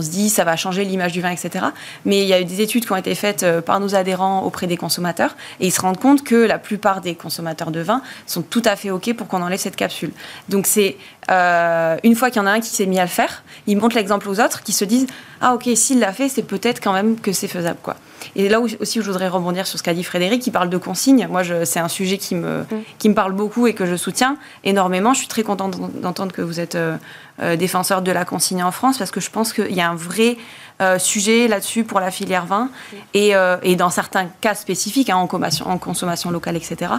se 0.00 0.10
dit 0.10 0.30
ça 0.30 0.44
va 0.44 0.56
changer 0.56 0.84
l'image 0.84 1.12
du 1.12 1.20
vin, 1.20 1.30
etc. 1.30 1.66
Mais 2.04 2.22
il 2.22 2.28
y 2.28 2.32
a 2.32 2.40
eu 2.40 2.44
des 2.44 2.60
études 2.60 2.86
qui 2.86 2.92
ont 2.92 2.96
été 2.96 3.14
faites 3.14 3.42
euh, 3.42 3.60
par 3.60 3.80
nos 3.80 3.94
adhérents 3.94 4.42
auprès 4.42 4.66
des 4.66 4.76
consommateurs 4.76 5.36
et 5.60 5.66
ils 5.66 5.72
se 5.72 5.80
rendent 5.80 5.98
compte 5.98 6.24
que 6.24 6.34
la 6.34 6.58
plupart 6.58 7.00
des 7.00 7.14
consommateurs 7.14 7.70
de 7.70 7.80
vin 7.80 8.02
sont 8.26 8.42
tout 8.42 8.62
à 8.64 8.76
fait 8.76 8.90
OK 8.90 9.12
pour 9.14 9.26
qu'on 9.28 9.42
enlève 9.42 9.58
cette 9.58 9.76
capsule. 9.76 10.12
Donc 10.48 10.66
c'est 10.66 10.96
euh, 11.30 11.96
une 12.02 12.14
fois 12.14 12.30
qu'il 12.30 12.40
y 12.40 12.44
en 12.44 12.46
a 12.46 12.52
un 12.52 12.60
qui 12.60 12.70
s'est 12.70 12.86
mis 12.86 12.98
à 12.98 13.04
le 13.04 13.08
faire, 13.08 13.42
il 13.66 13.76
montre 13.76 13.96
l'exemple 13.96 14.28
aux 14.28 14.40
autres 14.40 14.62
qui 14.62 14.72
se 14.72 14.84
disent 14.84 15.06
ah 15.40 15.54
ok 15.54 15.68
s'il 15.74 15.98
l'a 15.98 16.12
fait 16.12 16.28
c'est 16.28 16.42
peut-être 16.42 16.80
quand 16.80 16.92
même 16.92 17.18
que 17.18 17.32
c'est 17.32 17.48
faisable 17.48 17.78
quoi. 17.82 17.96
Et 18.34 18.48
là 18.48 18.60
aussi, 18.60 19.00
je 19.00 19.10
voudrais 19.10 19.28
rebondir 19.28 19.66
sur 19.66 19.78
ce 19.78 19.82
qu'a 19.82 19.94
dit 19.94 20.04
Frédéric, 20.04 20.42
qui 20.42 20.50
parle 20.50 20.68
de 20.68 20.76
consignes. 20.76 21.26
Moi, 21.30 21.42
c'est 21.64 21.78
un 21.78 21.88
sujet 21.88 22.18
qui 22.18 22.34
me, 22.34 22.60
mm. 22.62 22.66
qui 22.98 23.08
me 23.08 23.14
parle 23.14 23.32
beaucoup 23.32 23.66
et 23.66 23.74
que 23.74 23.86
je 23.86 23.96
soutiens 23.96 24.36
énormément. 24.64 25.14
Je 25.14 25.20
suis 25.20 25.28
très 25.28 25.42
contente 25.42 25.78
d'entendre 26.00 26.32
que 26.32 26.42
vous 26.42 26.60
êtes 26.60 26.74
euh, 26.74 26.96
euh, 27.42 27.56
défenseur 27.56 28.02
de 28.02 28.10
la 28.10 28.24
consigne 28.24 28.62
en 28.62 28.72
France, 28.72 28.98
parce 28.98 29.10
que 29.10 29.20
je 29.20 29.30
pense 29.30 29.52
qu'il 29.52 29.72
y 29.72 29.80
a 29.80 29.88
un 29.88 29.94
vrai 29.94 30.36
euh, 30.82 30.98
sujet 30.98 31.48
là-dessus 31.48 31.84
pour 31.84 32.00
la 32.00 32.10
filière 32.10 32.46
vin. 32.46 32.64
Mm. 32.64 32.96
Et, 33.14 33.32
et, 33.62 33.76
dans 33.76 33.90
certains 33.90 34.26
cas 34.40 34.54
spécifiques, 34.54 35.10
hein, 35.10 35.16
en, 35.16 35.26
consommation, 35.26 35.68
en, 35.68 35.78
consommation, 35.78 36.30
locale, 36.30 36.56
etc., 36.56 36.92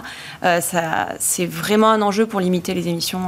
c'est 0.60 1.46
vraiment 1.46 1.90
un 1.90 2.02
enjeu 2.02 2.26
pour 2.26 2.40
limiter 2.40 2.74
les 2.74 2.88
émissions 2.88 3.20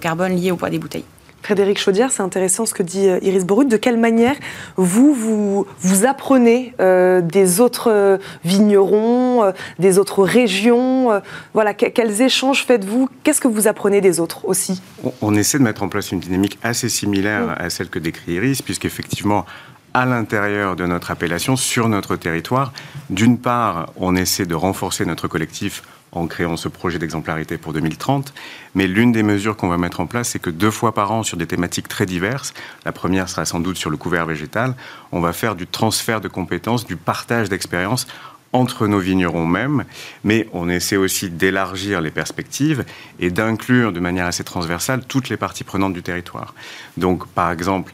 carbone 0.00 0.34
liées 0.34 0.50
au 0.50 0.56
poids 0.56 0.70
des 0.70 0.78
bouteilles. 0.78 1.04
Frédéric 1.42 1.78
Chaudière, 1.78 2.10
c'est 2.12 2.22
intéressant 2.22 2.66
ce 2.66 2.74
que 2.74 2.82
dit 2.82 3.08
euh, 3.08 3.18
Iris 3.22 3.46
Borut. 3.46 3.66
De 3.68 3.76
quelle 3.76 3.96
manière 3.96 4.34
vous, 4.76 5.14
vous, 5.14 5.66
vous 5.80 6.04
apprenez 6.04 6.74
euh, 6.80 7.20
des 7.20 7.60
autres 7.60 7.90
euh, 7.90 8.18
vignerons, 8.44 9.52
des 9.78 9.98
autres 9.98 10.24
régions 10.24 11.22
Voilà, 11.54 11.74
quels 11.74 12.22
échanges 12.22 12.64
faites-vous? 12.64 13.08
Qu'est-ce 13.22 13.40
que 13.40 13.48
vous 13.48 13.66
apprenez 13.68 14.00
des 14.00 14.20
autres 14.20 14.44
aussi? 14.46 14.82
On, 15.22 15.34
essaie 15.34 15.58
de 15.58 15.62
mettre 15.62 15.82
en 15.82 15.88
place 15.88 16.12
une 16.12 16.20
dynamique 16.20 16.58
assez 16.62 16.88
similaire 16.88 17.54
à 17.56 17.70
celle 17.70 17.88
que 17.88 17.98
décrit 17.98 18.32
Iris, 18.32 18.60
puisqu'effectivement, 18.60 19.46
à 19.94 20.04
l'intérieur 20.04 20.76
de 20.76 20.86
notre 20.86 21.10
appellation, 21.10 21.56
sur 21.56 21.88
notre 21.88 22.16
territoire, 22.16 22.72
d'une 23.10 23.38
part, 23.38 23.92
on 23.96 24.16
essaie 24.16 24.44
de 24.44 24.54
renforcer 24.54 25.06
notre 25.06 25.28
collectif 25.28 25.82
en 26.18 26.26
créant 26.26 26.56
ce 26.56 26.68
projet 26.68 26.98
d'exemplarité 26.98 27.58
pour 27.58 27.72
2030. 27.72 28.34
Mais 28.74 28.86
l'une 28.86 29.12
des 29.12 29.22
mesures 29.22 29.56
qu'on 29.56 29.68
va 29.68 29.78
mettre 29.78 30.00
en 30.00 30.06
place, 30.06 30.30
c'est 30.30 30.38
que 30.38 30.50
deux 30.50 30.70
fois 30.70 30.92
par 30.94 31.12
an, 31.12 31.22
sur 31.22 31.36
des 31.36 31.46
thématiques 31.46 31.88
très 31.88 32.06
diverses, 32.06 32.54
la 32.84 32.92
première 32.92 33.28
sera 33.28 33.44
sans 33.44 33.60
doute 33.60 33.76
sur 33.76 33.90
le 33.90 33.96
couvert 33.96 34.26
végétal, 34.26 34.74
on 35.12 35.20
va 35.20 35.32
faire 35.32 35.54
du 35.54 35.66
transfert 35.66 36.20
de 36.20 36.28
compétences, 36.28 36.86
du 36.86 36.96
partage 36.96 37.48
d'expériences 37.48 38.06
entre 38.52 38.86
nos 38.86 38.98
vignerons 38.98 39.46
mêmes, 39.46 39.84
mais 40.24 40.48
on 40.52 40.68
essaie 40.68 40.96
aussi 40.96 41.28
d'élargir 41.30 42.00
les 42.00 42.10
perspectives 42.10 42.84
et 43.20 43.30
d'inclure 43.30 43.92
de 43.92 44.00
manière 44.00 44.26
assez 44.26 44.44
transversale 44.44 45.02
toutes 45.06 45.28
les 45.28 45.36
parties 45.36 45.64
prenantes 45.64 45.92
du 45.92 46.02
territoire. 46.02 46.54
Donc, 46.96 47.26
par 47.28 47.50
exemple, 47.50 47.92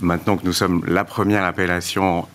maintenant 0.00 0.36
que 0.36 0.44
nous 0.44 0.52
sommes 0.52 0.84
la 0.86 1.04
première 1.04 1.44
appellation 1.44 2.28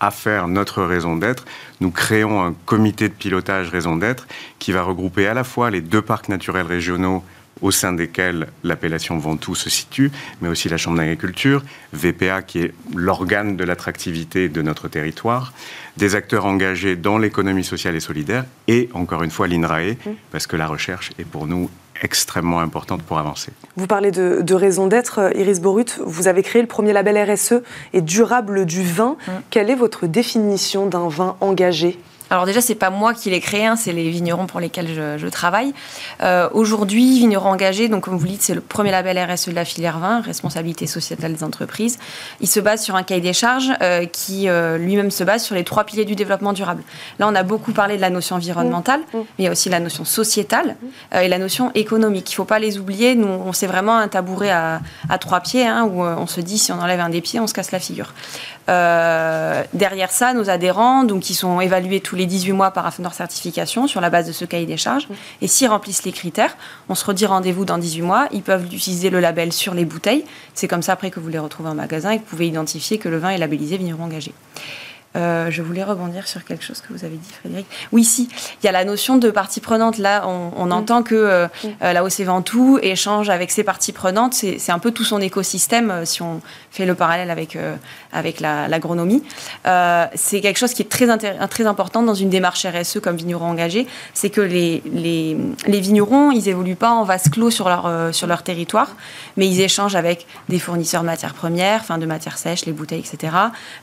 à 0.00 0.10
faire 0.10 0.48
notre 0.48 0.82
raison 0.82 1.16
d'être, 1.16 1.44
nous 1.80 1.90
créons 1.90 2.42
un 2.42 2.54
comité 2.66 3.08
de 3.08 3.14
pilotage 3.14 3.70
raison 3.70 3.96
d'être 3.96 4.26
qui 4.58 4.72
va 4.72 4.82
regrouper 4.82 5.26
à 5.26 5.34
la 5.34 5.44
fois 5.44 5.70
les 5.70 5.80
deux 5.80 6.02
parcs 6.02 6.28
naturels 6.28 6.66
régionaux 6.66 7.22
au 7.62 7.70
sein 7.70 7.92
desquels 7.92 8.48
l'appellation 8.64 9.18
Ventoux 9.18 9.54
se 9.54 9.70
situe, 9.70 10.10
mais 10.40 10.48
aussi 10.48 10.68
la 10.68 10.76
Chambre 10.76 10.98
d'agriculture, 10.98 11.62
VPA 11.92 12.42
qui 12.42 12.60
est 12.60 12.74
l'organe 12.94 13.56
de 13.56 13.64
l'attractivité 13.64 14.48
de 14.48 14.62
notre 14.62 14.88
territoire, 14.88 15.52
des 15.96 16.14
acteurs 16.14 16.46
engagés 16.46 16.96
dans 16.96 17.18
l'économie 17.18 17.64
sociale 17.64 17.96
et 17.96 18.00
solidaire, 18.00 18.44
et 18.68 18.88
encore 18.94 19.22
une 19.22 19.30
fois 19.30 19.48
l'INRAE, 19.48 19.92
mmh. 19.92 20.10
parce 20.30 20.46
que 20.46 20.56
la 20.56 20.66
recherche 20.66 21.12
est 21.18 21.24
pour 21.24 21.46
nous 21.46 21.70
extrêmement 22.02 22.60
importante 22.60 23.02
pour 23.02 23.18
avancer. 23.18 23.52
Vous 23.76 23.86
parlez 23.86 24.10
de, 24.10 24.40
de 24.42 24.54
raison 24.54 24.86
d'être, 24.86 25.18
euh, 25.18 25.30
Iris 25.34 25.60
Borut. 25.60 25.98
Vous 26.04 26.28
avez 26.28 26.42
créé 26.42 26.62
le 26.62 26.68
premier 26.68 26.92
label 26.92 27.18
RSE 27.30 27.54
et 27.92 28.00
durable 28.00 28.66
du 28.66 28.82
vin. 28.82 29.16
Mm. 29.26 29.30
Quelle 29.50 29.70
est 29.70 29.74
votre 29.74 30.06
définition 30.06 30.86
d'un 30.86 31.08
vin 31.08 31.36
engagé? 31.40 31.98
Alors 32.30 32.44
déjà, 32.44 32.60
c'est 32.60 32.74
pas 32.74 32.90
moi 32.90 33.14
qui 33.14 33.30
l'ai 33.30 33.40
créé, 33.40 33.66
hein, 33.66 33.76
c'est 33.76 33.92
les 33.92 34.10
vignerons 34.10 34.46
pour 34.46 34.60
lesquels 34.60 34.88
je, 35.18 35.28
travaille. 35.28 35.72
Euh, 36.22 36.48
aujourd'hui, 36.52 37.18
vignerons 37.18 37.50
engagés, 37.50 37.88
donc 37.88 38.04
comme 38.04 38.16
vous 38.16 38.24
le 38.24 38.30
dites, 38.30 38.42
c'est 38.42 38.54
le 38.54 38.60
premier 38.60 38.90
label 38.90 39.18
RSE 39.18 39.48
de 39.48 39.54
la 39.54 39.64
filière 39.64 39.98
vin, 39.98 40.20
responsabilité 40.20 40.86
sociétale 40.86 41.34
des 41.34 41.44
entreprises. 41.44 41.98
Il 42.40 42.48
se 42.48 42.60
base 42.60 42.82
sur 42.82 42.96
un 42.96 43.02
cahier 43.02 43.20
des 43.20 43.32
charges 43.32 43.70
euh, 43.82 44.06
qui 44.06 44.48
euh, 44.48 44.78
lui-même 44.78 45.10
se 45.10 45.22
base 45.22 45.44
sur 45.44 45.54
les 45.54 45.64
trois 45.64 45.84
piliers 45.84 46.04
du 46.04 46.16
développement 46.16 46.52
durable. 46.52 46.82
Là, 47.18 47.28
on 47.28 47.34
a 47.34 47.42
beaucoup 47.42 47.72
parlé 47.72 47.96
de 47.96 48.00
la 48.00 48.10
notion 48.10 48.36
environnementale, 48.36 49.00
mmh. 49.00 49.16
Mais 49.16 49.24
il 49.38 49.44
y 49.44 49.48
a 49.48 49.50
aussi 49.50 49.68
la 49.68 49.80
notion 49.80 50.04
sociétale 50.04 50.76
et 51.14 51.28
la 51.28 51.38
notion 51.38 51.70
économique. 51.74 52.30
Il 52.30 52.32
ne 52.32 52.36
faut 52.36 52.44
pas 52.44 52.58
les 52.58 52.78
oublier. 52.78 53.14
Nous, 53.14 53.26
on 53.26 53.52
c'est 53.52 53.66
vraiment 53.66 53.96
un 53.96 54.08
tabouret 54.08 54.50
à, 54.50 54.80
trois 55.20 55.40
pieds, 55.40 55.66
hein, 55.66 55.84
où 55.84 56.02
on 56.02 56.26
se 56.26 56.40
dit 56.40 56.58
si 56.58 56.72
on 56.72 56.80
enlève 56.80 57.00
un 57.00 57.08
des 57.08 57.20
pieds, 57.20 57.40
on 57.40 57.46
se 57.46 57.54
casse 57.54 57.72
la 57.72 57.80
figure. 57.80 58.12
Derrière 58.68 60.10
ça, 60.10 60.34
nos 60.34 60.50
adhérents, 60.50 61.04
donc 61.04 61.22
qui 61.22 61.34
sont 61.34 61.60
évalués 61.60 62.00
tous 62.00 62.16
les 62.16 62.26
18 62.26 62.52
mois 62.52 62.70
par 62.70 62.86
Afnor 62.86 63.14
Certification 63.14 63.86
sur 63.86 64.00
la 64.00 64.10
base 64.10 64.26
de 64.26 64.32
ce 64.32 64.44
cahier 64.44 64.66
des 64.66 64.76
charges, 64.76 65.08
et 65.40 65.48
s'ils 65.48 65.68
remplissent 65.68 66.04
les 66.04 66.12
critères, 66.12 66.56
on 66.88 66.94
se 66.94 67.04
redit 67.04 67.26
rendez-vous 67.26 67.64
dans 67.64 67.78
18 67.78 68.02
mois. 68.02 68.28
Ils 68.32 68.42
peuvent 68.42 68.64
utiliser 68.64 69.10
le 69.10 69.20
label 69.20 69.52
sur 69.52 69.74
les 69.74 69.84
bouteilles. 69.84 70.24
C'est 70.54 70.68
comme 70.68 70.82
ça 70.82 70.92
après 70.92 71.10
que 71.10 71.20
vous 71.20 71.28
les 71.28 71.38
retrouvez 71.38 71.68
en 71.70 71.74
magasin 71.74 72.10
et 72.10 72.18
que 72.18 72.24
vous 72.24 72.30
pouvez 72.30 72.48
identifier 72.48 72.98
que 72.98 73.08
le 73.08 73.18
vin 73.18 73.30
est 73.30 73.38
labellisé 73.38 73.76
vigneron 73.76 74.04
engagé. 74.04 74.32
Euh, 75.16 75.50
je 75.50 75.62
voulais 75.62 75.82
rebondir 75.82 76.28
sur 76.28 76.44
quelque 76.44 76.62
chose 76.62 76.80
que 76.80 76.92
vous 76.92 77.04
avez 77.04 77.16
dit, 77.16 77.32
Frédéric. 77.40 77.66
Oui, 77.92 78.04
si, 78.04 78.28
il 78.62 78.66
y 78.66 78.68
a 78.68 78.72
la 78.72 78.84
notion 78.84 79.16
de 79.16 79.30
partie 79.30 79.60
prenante. 79.60 79.96
Là, 79.96 80.26
on, 80.26 80.66
mm. 80.66 80.72
entend 80.72 81.02
que 81.02 81.14
euh, 81.14 81.46
mm. 81.46 81.68
euh, 81.82 81.92
la 81.94 82.04
OC 82.04 82.20
Ventoux 82.20 82.78
échange 82.82 83.30
avec 83.30 83.50
ses 83.50 83.64
parties 83.64 83.92
prenantes. 83.92 84.34
C'est 84.34 84.70
un 84.70 84.78
peu 84.78 84.90
tout 84.90 85.04
son 85.04 85.20
écosystème, 85.20 86.04
si 86.04 86.20
on 86.20 86.42
fait 86.70 86.84
le 86.84 86.94
parallèle 86.94 87.30
avec, 87.30 87.56
avec 88.12 88.40
l'agronomie. 88.40 89.22
c'est 90.14 90.40
quelque 90.40 90.58
chose 90.58 90.74
qui 90.74 90.82
est 90.82 90.88
très, 90.88 91.06
très 91.48 91.66
important 91.66 92.02
dans 92.02 92.14
une 92.14 92.28
démarche 92.28 92.66
RSE 92.66 93.00
comme 93.00 93.16
vigneron 93.16 93.46
engagé. 93.46 93.86
C'est 94.12 94.30
que 94.30 94.40
les, 94.40 94.82
les, 94.92 95.36
les, 95.66 95.80
vignerons, 95.80 96.30
ils 96.30 96.48
évoluent 96.48 96.76
pas 96.76 96.90
en 96.90 97.04
vase 97.04 97.28
clos 97.30 97.50
sur 97.50 97.68
leur, 97.68 98.14
sur 98.14 98.26
leur 98.26 98.42
territoire, 98.42 98.94
mais 99.36 99.48
ils 99.48 99.60
échangent 99.60 99.96
avec 99.96 100.26
des 100.48 100.58
fournisseurs 100.58 101.00
de 101.00 101.06
matières 101.06 101.34
premières, 101.34 101.80
enfin 101.80 101.98
de 101.98 102.06
matières 102.06 102.38
sèches, 102.38 102.66
les 102.66 102.72
bouteilles, 102.72 103.00
etc., 103.00 103.32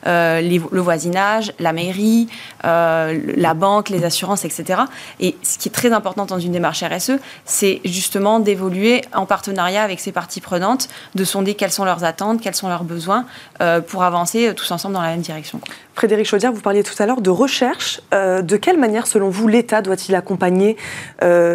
les, 0.06 0.62
le 0.72 0.82
voisinage 0.82 1.15
la 1.60 1.74
mairie, 1.74 2.28
euh, 2.64 3.20
la 3.36 3.54
banque, 3.54 3.90
les 3.90 4.04
assurances, 4.04 4.46
etc. 4.46 4.82
Et 5.20 5.36
ce 5.42 5.58
qui 5.58 5.70
est 5.70 5.72
très 5.72 5.92
important 5.92 6.26
dans 6.26 6.40
une 6.40 6.52
démarche 6.52 6.84
RSE, 6.84 7.14
c'est 7.46 7.82
justement 7.86 8.40
d'évoluer 8.40 9.02
en 9.14 9.26
partenariat 9.26 9.84
avec 9.84 10.00
ces 10.00 10.12
parties 10.12 10.42
prenantes, 10.42 10.90
de 11.16 11.24
sonder 11.24 11.56
quelles 11.56 11.72
sont 11.72 11.86
leurs 11.86 12.04
attentes, 12.04 12.42
quels 12.42 12.56
sont 12.56 12.70
leurs 12.70 12.84
besoins, 12.84 13.26
euh, 13.62 13.82
pour 13.82 14.04
avancer 14.04 14.54
tous 14.56 14.70
ensemble 14.72 14.94
dans 14.94 15.02
la 15.02 15.10
même 15.10 15.22
direction. 15.22 15.60
Frédéric 15.96 16.26
Chaudière, 16.26 16.52
vous 16.52 16.62
parliez 16.62 16.84
tout 16.84 17.02
à 17.02 17.06
l'heure 17.06 17.22
de 17.22 17.30
recherche. 17.30 18.02
Euh, 18.14 18.42
de 18.42 18.58
quelle 18.58 18.78
manière, 18.78 19.08
selon 19.08 19.30
vous, 19.30 19.48
l'État 19.48 19.82
doit-il 19.82 20.16
accompagner 20.16 20.78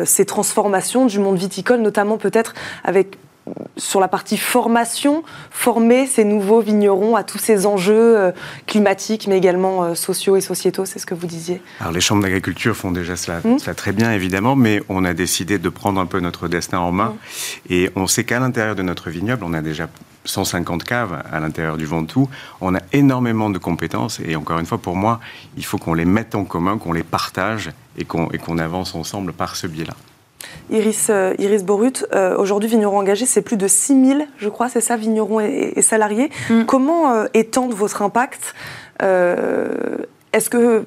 ces 0.05 0.25
transformations 0.25 1.07
du 1.07 1.19
monde 1.19 1.37
viticole, 1.37 1.81
notamment 1.81 2.19
peut-être 2.19 2.55
avec 2.85 3.17
sur 3.77 4.01
la 4.01 4.09
partie 4.09 4.37
formation, 4.37 5.23
former 5.51 6.07
ces 6.07 6.25
nouveaux 6.25 6.61
vignerons 6.61 7.17
à 7.17 7.25
tous 7.25 7.39
ces 7.39 7.67
enjeux 7.67 8.19
euh, 8.19 8.33
climatiques, 8.67 9.27
mais 9.27 9.39
également 9.39 9.85
euh, 9.85 9.95
sociaux 9.95 10.37
et 10.37 10.41
sociétaux, 10.41 10.85
c'est 10.85 10.99
ce 10.99 11.07
que 11.07 11.15
vous 11.15 11.27
disiez 11.27 11.61
Alors 11.81 11.93
les 11.93 12.01
chambres 12.01 12.23
d'agriculture 12.23 12.77
font 12.77 12.91
déjà 12.91 13.15
hmm 13.15 13.59
cela, 13.59 13.75
très 13.75 13.93
bien, 13.93 14.13
évidemment, 14.13 14.57
mais 14.57 14.83
on 14.89 15.05
a 15.05 15.15
décidé 15.15 15.59
de 15.59 15.69
prendre 15.69 16.01
un 16.01 16.07
peu 16.07 16.21
notre 16.21 16.49
destin 16.49 16.79
en 16.79 16.93
main. 16.93 17.09
Hmm. 17.09 17.73
Et 17.73 17.91
on 17.97 18.07
sait 18.07 18.25
qu'à 18.25 18.39
l'intérieur 18.39 18.75
de 18.75 18.83
notre 18.83 19.11
vignoble, 19.11 19.45
on 19.45 19.53
a 19.53 19.63
déjà 19.63 19.89
150 20.25 20.85
caves 20.85 21.23
à 21.31 21.41
l'intérieur 21.41 21.77
du 21.77 21.87
Ventoux. 21.87 22.29
On 22.61 22.75
a 22.75 22.81
énormément 22.93 23.51
de 23.51 23.59
compétences 23.59 24.21
et 24.25 24.37
encore 24.37 24.59
une 24.59 24.67
fois, 24.67 24.79
pour 24.79 24.97
moi, 24.97 25.21
il 25.57 25.65
faut 25.65 25.79
qu'on 25.79 25.95
les 25.95 26.05
mette 26.05 26.35
en 26.35 26.45
commun, 26.45 26.79
qu'on 26.79 26.93
les 26.93 27.03
partage 27.03 27.71
et 27.97 28.05
qu'on 28.05 28.59
avance 28.59 28.95
ensemble 28.95 29.33
par 29.33 29.57
ce 29.57 29.67
biais-là. 29.67 29.95
Iris, 30.71 31.09
euh, 31.11 31.35
Iris 31.39 31.65
Borut, 31.65 32.07
euh, 32.13 32.37
aujourd'hui, 32.37 32.69
vignerons 32.69 32.99
engagés, 32.99 33.27
c'est 33.27 33.43
plus 33.43 33.57
de 33.57 33.67
6000, 33.67 34.27
je 34.39 34.49
crois, 34.49 34.69
c'est 34.69 34.81
ça, 34.81 34.97
vignerons 34.97 35.41
et, 35.41 35.83
salariés. 35.83 36.31
Mm. 36.49 36.65
Comment 36.65 37.13
euh, 37.13 37.27
étendre 37.35 37.75
votre 37.75 38.03
impact 38.03 38.55
Est-ce 39.01 40.51
que 40.51 40.85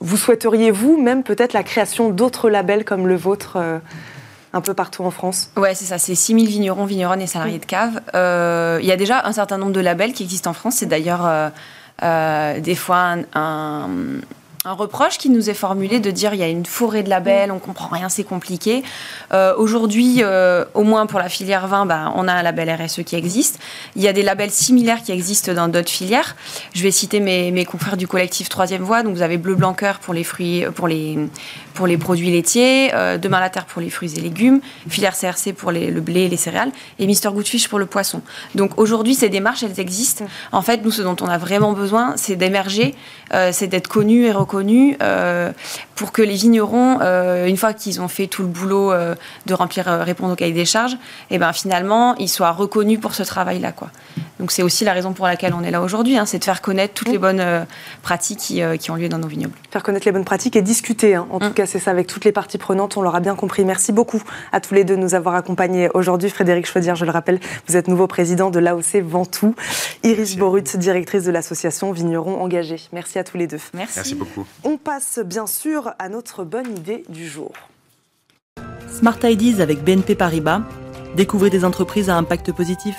vous 0.00 0.16
souhaiteriez, 0.16 0.70
vous, 0.70 0.96
même 0.96 1.22
peut-être 1.22 1.52
la 1.52 1.62
création 1.62 2.08
d'autres 2.08 2.48
labels 2.48 2.84
comme 2.84 3.06
le 3.06 3.16
vôtre 3.16 3.58
un 4.52 4.60
peu 4.60 4.72
partout 4.72 5.04
en 5.04 5.10
France? 5.10 5.50
Ouais, 5.56 5.74
c'est 5.74 5.84
ça, 5.84 5.98
c'est 5.98 6.14
6000 6.14 6.48
vignerons, 6.48 6.84
vigneronnes 6.84 7.20
et 7.20 7.26
salariés 7.26 7.58
de 7.58 7.66
cave. 7.66 8.00
Il 8.14 8.86
y 8.86 8.92
a 8.92 8.96
déjà 8.96 9.26
un 9.26 9.32
certain 9.32 9.58
nombre 9.58 9.72
de 9.72 9.80
labels 9.80 10.12
qui 10.12 10.22
existent 10.22 10.50
en 10.50 10.54
France. 10.54 10.76
C'est 10.76 10.86
d'ailleurs 10.86 11.52
des 12.00 12.74
fois 12.74 13.16
un 13.34 13.88
un 14.45 14.45
reproche 14.74 15.18
qui 15.18 15.30
nous 15.30 15.50
est 15.50 15.54
formulé 15.54 16.00
de 16.00 16.10
dire 16.10 16.34
il 16.34 16.40
y 16.40 16.42
a 16.42 16.48
une 16.48 16.66
forêt 16.66 17.02
de 17.02 17.10
labels, 17.10 17.52
on 17.52 17.58
comprend 17.58 17.88
rien, 17.88 18.08
c'est 18.08 18.24
compliqué. 18.24 18.82
Euh, 19.32 19.54
aujourd'hui, 19.56 20.18
euh, 20.20 20.64
au 20.74 20.82
moins 20.82 21.06
pour 21.06 21.18
la 21.18 21.28
filière 21.28 21.66
vin, 21.66 21.86
bah, 21.86 22.12
on 22.16 22.28
a 22.28 22.32
un 22.32 22.42
label 22.42 22.70
RSE 22.70 23.02
qui 23.04 23.16
existe. 23.16 23.58
Il 23.94 24.02
y 24.02 24.08
a 24.08 24.12
des 24.12 24.22
labels 24.22 24.50
similaires 24.50 25.02
qui 25.02 25.12
existent 25.12 25.52
dans 25.52 25.68
d'autres 25.68 25.90
filières. 25.90 26.36
Je 26.74 26.82
vais 26.82 26.90
citer 26.90 27.20
mes, 27.20 27.50
mes 27.50 27.64
confrères 27.64 27.96
du 27.96 28.08
collectif 28.08 28.48
Troisième 28.48 28.82
Voie. 28.82 29.02
Donc 29.02 29.14
vous 29.14 29.22
avez 29.22 29.38
Bleu 29.38 29.54
Blanc 29.54 29.74
Cœur 29.74 29.98
pour 29.98 30.14
les 30.14 30.24
fruits, 30.24 30.64
pour 30.74 30.88
les, 30.88 31.18
pour 31.76 31.86
les 31.86 31.96
produits 31.96 32.30
laitiers, 32.30 32.90
euh, 32.94 33.18
Demain 33.18 33.38
la 33.38 33.50
Terre 33.50 33.66
pour 33.66 33.80
les 33.80 33.90
fruits 33.90 34.12
et 34.16 34.20
légumes, 34.20 34.60
filière 34.88 35.16
CRC 35.16 35.52
pour 35.52 35.70
les, 35.70 35.90
le 35.90 36.00
blé 36.00 36.22
et 36.22 36.28
les 36.28 36.36
céréales, 36.36 36.72
et 36.98 37.06
Mister 37.06 37.28
Goodfish 37.28 37.68
pour 37.68 37.78
le 37.78 37.86
poisson. 37.86 38.22
Donc 38.56 38.72
aujourd'hui, 38.78 39.14
ces 39.14 39.28
démarches, 39.28 39.62
elles 39.62 39.78
existent. 39.78 40.24
En 40.50 40.62
fait, 40.62 40.82
nous, 40.82 40.90
ce 40.90 41.02
dont 41.02 41.16
on 41.20 41.28
a 41.28 41.38
vraiment 41.38 41.72
besoin, 41.72 42.14
c'est 42.16 42.36
d'émerger, 42.36 42.94
c'est 43.52 43.66
d'être 43.66 43.88
connu 43.88 44.24
et 44.24 44.32
reconnu 44.32 44.96
euh, 45.02 45.52
pour 45.94 46.12
que 46.12 46.22
les 46.22 46.34
vignerons, 46.34 46.98
euh, 47.00 47.46
une 47.46 47.56
fois 47.56 47.72
qu'ils 47.72 48.00
ont 48.00 48.08
fait 48.08 48.26
tout 48.26 48.42
le 48.42 48.48
boulot 48.48 48.92
euh, 48.92 49.14
de 49.46 49.54
remplir, 49.54 49.86
répondre 49.86 50.34
au 50.34 50.36
cahier 50.36 50.52
des 50.52 50.66
charges, 50.66 50.92
et 50.92 51.36
eh 51.36 51.38
ben 51.38 51.52
finalement, 51.54 52.14
ils 52.16 52.28
soient 52.28 52.50
reconnus 52.50 53.00
pour 53.00 53.14
ce 53.14 53.22
travail-là. 53.22 53.72
Quoi. 53.72 53.88
Donc 54.38 54.52
c'est 54.52 54.62
aussi 54.62 54.84
la 54.84 54.92
raison 54.92 55.14
pour 55.14 55.26
laquelle 55.26 55.54
on 55.54 55.62
est 55.62 55.70
là 55.70 55.80
aujourd'hui, 55.80 56.18
hein, 56.18 56.26
c'est 56.26 56.38
de 56.38 56.44
faire 56.44 56.60
connaître 56.60 56.92
toutes 56.92 57.08
les 57.08 57.18
bonnes 57.18 57.66
pratiques 58.02 58.38
qui, 58.38 58.60
qui, 58.78 58.90
ont 58.90 58.96
lieu 58.96 59.08
dans 59.08 59.18
nos 59.18 59.28
vignobles. 59.28 59.54
Faire 59.70 59.82
connaître 59.82 60.04
les 60.04 60.12
bonnes 60.12 60.26
pratiques 60.26 60.56
et 60.56 60.62
discuter. 60.62 61.14
Hein. 61.14 61.26
En 61.30 61.38
tout 61.38 61.48
mm. 61.48 61.54
cas, 61.54 61.65
c'est 61.66 61.78
ça 61.78 61.90
avec 61.90 62.06
toutes 62.06 62.24
les 62.24 62.32
parties 62.32 62.58
prenantes, 62.58 62.96
on 62.96 63.02
l'aura 63.02 63.20
bien 63.20 63.34
compris. 63.34 63.64
Merci 63.64 63.92
beaucoup 63.92 64.22
à 64.52 64.60
tous 64.60 64.74
les 64.74 64.84
deux 64.84 64.96
de 64.96 65.00
nous 65.00 65.14
avoir 65.14 65.34
accompagnés 65.34 65.88
aujourd'hui. 65.94 66.30
Frédéric 66.30 66.66
Chaudière, 66.66 66.96
je 66.96 67.04
le 67.04 67.10
rappelle, 67.10 67.40
vous 67.66 67.76
êtes 67.76 67.88
nouveau 67.88 68.06
président 68.06 68.50
de 68.50 68.58
l'AOC 68.58 69.02
Ventoux. 69.02 69.54
Iris 70.02 70.36
Borut, 70.36 70.76
directrice 70.76 71.24
de 71.24 71.30
l'association 71.30 71.92
Vignerons 71.92 72.40
Engagés. 72.40 72.80
Merci 72.92 73.18
à 73.18 73.24
tous 73.24 73.36
les 73.36 73.46
deux. 73.46 73.60
Merci, 73.74 73.94
Merci 73.96 74.14
beaucoup. 74.14 74.46
On 74.64 74.76
passe 74.76 75.20
bien 75.24 75.46
sûr 75.46 75.92
à 75.98 76.08
notre 76.08 76.44
bonne 76.44 76.76
idée 76.76 77.04
du 77.08 77.26
jour. 77.26 77.52
Smart 78.88 79.18
Ideas 79.22 79.62
avec 79.62 79.82
BNP 79.84 80.14
Paribas. 80.14 80.62
Découvrez 81.16 81.50
des 81.50 81.64
entreprises 81.64 82.10
à 82.10 82.16
impact 82.16 82.52
positif. 82.52 82.96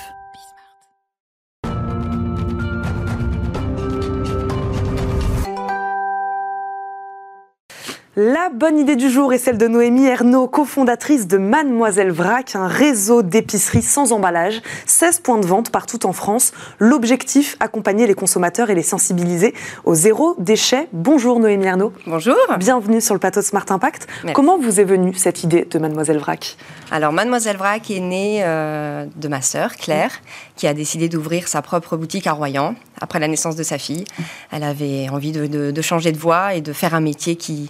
La 8.19 8.49
bonne 8.51 8.79
idée 8.79 8.95
du 8.95 9.11
jour 9.11 9.31
est 9.31 9.37
celle 9.37 9.59
de 9.59 9.67
Noémie 9.67 10.07
Ernaud, 10.07 10.47
cofondatrice 10.47 11.27
de 11.27 11.37
Mademoiselle 11.37 12.09
Vrac, 12.09 12.55
un 12.55 12.65
réseau 12.65 13.21
d'épiceries 13.21 13.83
sans 13.83 14.11
emballage, 14.11 14.63
16 14.87 15.19
points 15.19 15.37
de 15.37 15.45
vente 15.45 15.69
partout 15.69 16.03
en 16.07 16.13
France. 16.13 16.51
L'objectif, 16.79 17.57
accompagner 17.59 18.07
les 18.07 18.15
consommateurs 18.15 18.71
et 18.71 18.73
les 18.73 18.81
sensibiliser 18.81 19.53
au 19.85 19.93
zéro 19.93 20.33
déchet. 20.39 20.87
Bonjour 20.93 21.39
Noémie 21.39 21.67
Ernaud. 21.67 21.93
Bonjour. 22.07 22.35
Bienvenue 22.57 23.01
sur 23.01 23.13
le 23.13 23.19
plateau 23.19 23.41
de 23.41 23.45
Smart 23.45 23.67
Impact. 23.69 24.07
Comment 24.33 24.57
vous 24.57 24.79
est 24.79 24.83
venue 24.83 25.13
cette 25.13 25.43
idée 25.43 25.65
de 25.69 25.77
Mademoiselle 25.77 26.17
Vrac? 26.17 26.57
Alors 26.89 27.13
Mademoiselle 27.13 27.57
Vrac 27.57 27.91
est 27.91 27.99
née 27.99 28.39
euh, 28.41 29.05
de 29.15 29.27
ma 29.27 29.43
sœur 29.43 29.75
Claire, 29.75 30.23
qui 30.55 30.65
a 30.65 30.73
décidé 30.73 31.07
d'ouvrir 31.07 31.47
sa 31.47 31.61
propre 31.61 31.97
boutique 31.97 32.25
à 32.25 32.31
Royan 32.31 32.73
après 32.99 33.19
la 33.19 33.27
naissance 33.27 33.55
de 33.55 33.61
sa 33.61 33.77
fille. 33.77 34.05
Elle 34.51 34.63
avait 34.63 35.07
envie 35.09 35.31
de 35.31 35.81
changer 35.83 36.11
de 36.11 36.17
voie 36.17 36.55
et 36.55 36.61
de 36.61 36.73
faire 36.73 36.95
un 36.95 37.01
métier 37.01 37.35
qui 37.35 37.69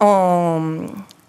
en, 0.00 0.78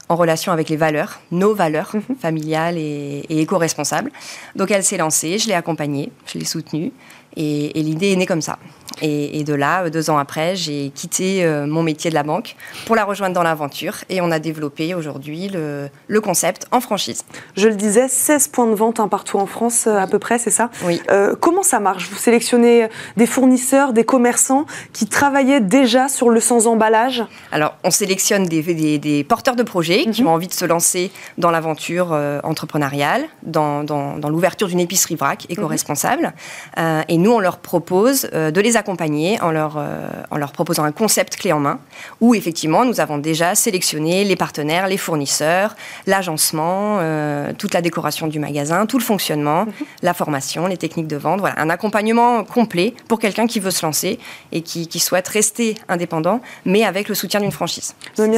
relation 0.10 0.52
avec 0.52 0.70
les 0.70 0.78
valeurs, 0.78 1.20
nos 1.32 1.54
valeurs 1.54 1.92
mhm. 1.94 2.16
familiales 2.16 2.78
et, 2.78 3.26
et 3.30 3.42
éco-responsables. 3.42 4.12
Donc 4.56 4.72
elle 4.72 4.84
s'est 4.84 4.98
lancée, 4.98 5.38
je 5.38 5.48
l'ai 5.48 5.54
accompagnée, 5.54 6.12
je 6.26 6.40
l'ai 6.40 6.46
soutenue, 6.46 6.92
et 7.36 7.72
l'idée 7.76 8.12
est 8.12 8.16
née 8.16 8.26
comme 8.26 8.42
ça. 8.42 8.58
Et, 9.02 9.44
de 9.44 9.54
là, 9.54 9.90
deux 9.90 10.10
ans 10.10 10.18
après, 10.18 10.56
j'ai 10.56 10.92
quitté 10.94 11.46
euh, 11.46 11.66
mon 11.66 11.84
métier 11.84 12.10
de 12.10 12.16
la 12.16 12.24
banque 12.24 12.56
pour 12.86 12.96
la 12.96 13.06
rejoindre 13.06 13.34
dans 13.34 13.44
l'aventure. 13.44 13.96
Et 14.10 14.22
on 14.22 14.32
a 14.32 14.40
développé 14.40 14.94
aujourd'hui 14.94 15.50
le, 15.50 15.90
concept 16.22 16.68
en 16.72 16.82
franchise. 16.82 17.24
Je 17.56 17.70
le 17.70 17.76
disais, 17.76 18.10
16 18.10 18.50
points 18.50 18.68
de 18.68 18.76
vente 18.76 19.00
hein, 19.00 19.08
partout 19.08 19.38
en 19.38 19.46
France 19.46 19.88
euh, 19.88 19.98
à 19.98 20.06
peu 20.06 20.20
près, 20.20 20.38
c'est 20.38 20.52
ça 20.52 20.70
Oui. 20.84 21.02
Euh, 21.10 21.34
comment 21.40 21.64
ça 21.64 21.80
marche? 21.80 22.10
Vous 22.10 22.18
sélectionnez 22.18 22.90
des 23.16 23.26
fournisseurs, 23.26 23.94
des 23.94 24.04
commerçants 24.04 24.66
qui 24.92 25.08
travaillaient 25.08 25.62
déjà 25.62 26.10
sur 26.10 26.30
le 26.30 26.42
sans-emballage? 26.42 27.24
Alors, 27.54 27.76
on 27.86 27.92
sélectionne 27.92 28.46
des, 28.48 29.26
porteurs 29.28 29.56
de 29.56 29.64
projets 29.64 30.06
qui 30.12 30.24
mhm. 30.24 30.28
ont 30.28 30.34
envie 30.34 30.48
de 30.48 30.54
se 30.54 30.66
lancer 30.66 31.10
dans 31.38 31.52
l'aventure 31.52 32.12
entrepreneuriale, 32.44 33.24
dans, 33.44 33.86
l'ouverture 34.30 34.68
d'une 34.68 34.82
épicerie 34.82 35.16
vrac 35.16 35.46
éco-responsable. 35.50 36.34
Mhm. 36.78 37.04
et 37.08 37.18
nous, 37.18 37.32
on 37.32 37.40
leur 37.40 37.60
propose 37.60 38.24
de 38.24 38.62
les 38.62 38.76
accompagner 38.76 38.89
accompagner 38.90 39.40
en 39.42 39.52
leur, 39.52 39.76
euh, 39.78 40.10
en 40.32 40.38
leur 40.38 40.52
proposant 40.52 40.84
un 40.84 40.92
concept 40.92 41.36
clé 41.36 41.52
en 41.54 41.60
main, 41.60 41.80
où 42.22 42.34
effectivement 42.34 42.86
nous 42.86 43.00
avons 43.00 43.20
déjà 43.20 43.54
sélectionné 43.54 44.24
les 44.24 44.36
partenaires, 44.36 44.88
les 44.88 44.98
fournisseurs, 44.98 45.76
l'agencement, 46.08 46.98
euh, 47.00 47.54
toute 47.56 47.76
la 47.76 47.82
décoration 47.82 48.26
du 48.26 48.40
magasin, 48.40 48.88
tout 48.88 48.98
le 48.98 49.04
fonctionnement, 49.04 49.66
mhm. 49.66 49.74
la 50.02 50.16
formation, 50.16 50.66
les 50.66 50.78
techniques 50.78 51.08
de 51.08 51.18
vente. 51.18 51.40
Voilà, 51.40 51.60
un 51.60 51.70
accompagnement 51.70 52.44
complet 52.44 52.96
pour 53.08 53.20
quelqu'un 53.20 53.46
qui 53.46 53.60
veut 53.60 53.70
se 53.70 53.86
lancer 53.86 54.18
et 54.52 54.62
qui, 54.62 54.88
qui, 54.88 54.98
souhaite 54.98 55.28
rester 55.28 55.76
indépendant, 55.88 56.42
mais 56.66 56.84
avec 56.84 57.10
le 57.10 57.14
soutien 57.14 57.42
d'une 57.42 57.52
franchise. 57.52 57.94
Noémie, 58.18 58.38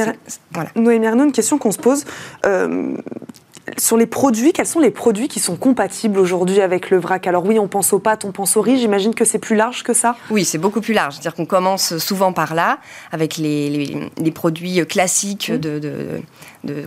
voilà. 0.50 0.70
une 0.76 1.32
question 1.32 1.56
qu'on 1.56 1.72
se 1.72 1.78
pose. 1.78 2.04
Euh, 2.44 2.96
sur 3.78 3.96
les 3.96 4.06
produits, 4.06 4.52
quels 4.52 4.66
sont 4.66 4.80
les 4.80 4.90
produits 4.90 5.28
qui 5.28 5.40
sont 5.40 5.56
compatibles 5.56 6.18
aujourd'hui 6.18 6.60
avec 6.60 6.90
le 6.90 6.98
vrac? 6.98 7.26
Alors 7.26 7.44
oui, 7.44 7.58
on 7.58 7.68
pense 7.68 7.92
aux 7.92 7.98
pâtes, 7.98 8.24
on 8.24 8.32
pense 8.32 8.56
aux 8.56 8.62
riz, 8.62 8.78
j'imagine 8.78 9.14
que 9.14 9.24
c'est 9.24 9.38
plus 9.38 9.56
large 9.56 9.82
que 9.82 9.94
ça? 9.94 10.16
Oui, 10.30 10.44
c'est 10.44 10.58
beaucoup 10.58 10.80
plus 10.80 10.94
large. 10.94 11.14
C'est-à-dire 11.14 11.34
qu'on 11.34 11.46
commence 11.46 11.98
souvent 11.98 12.32
par 12.32 12.54
là, 12.54 12.78
avec 13.12 13.36
les, 13.36 14.10
produits 14.34 14.86
classiques 14.86 15.50
mmh. 15.50 15.58
de, 15.58 16.22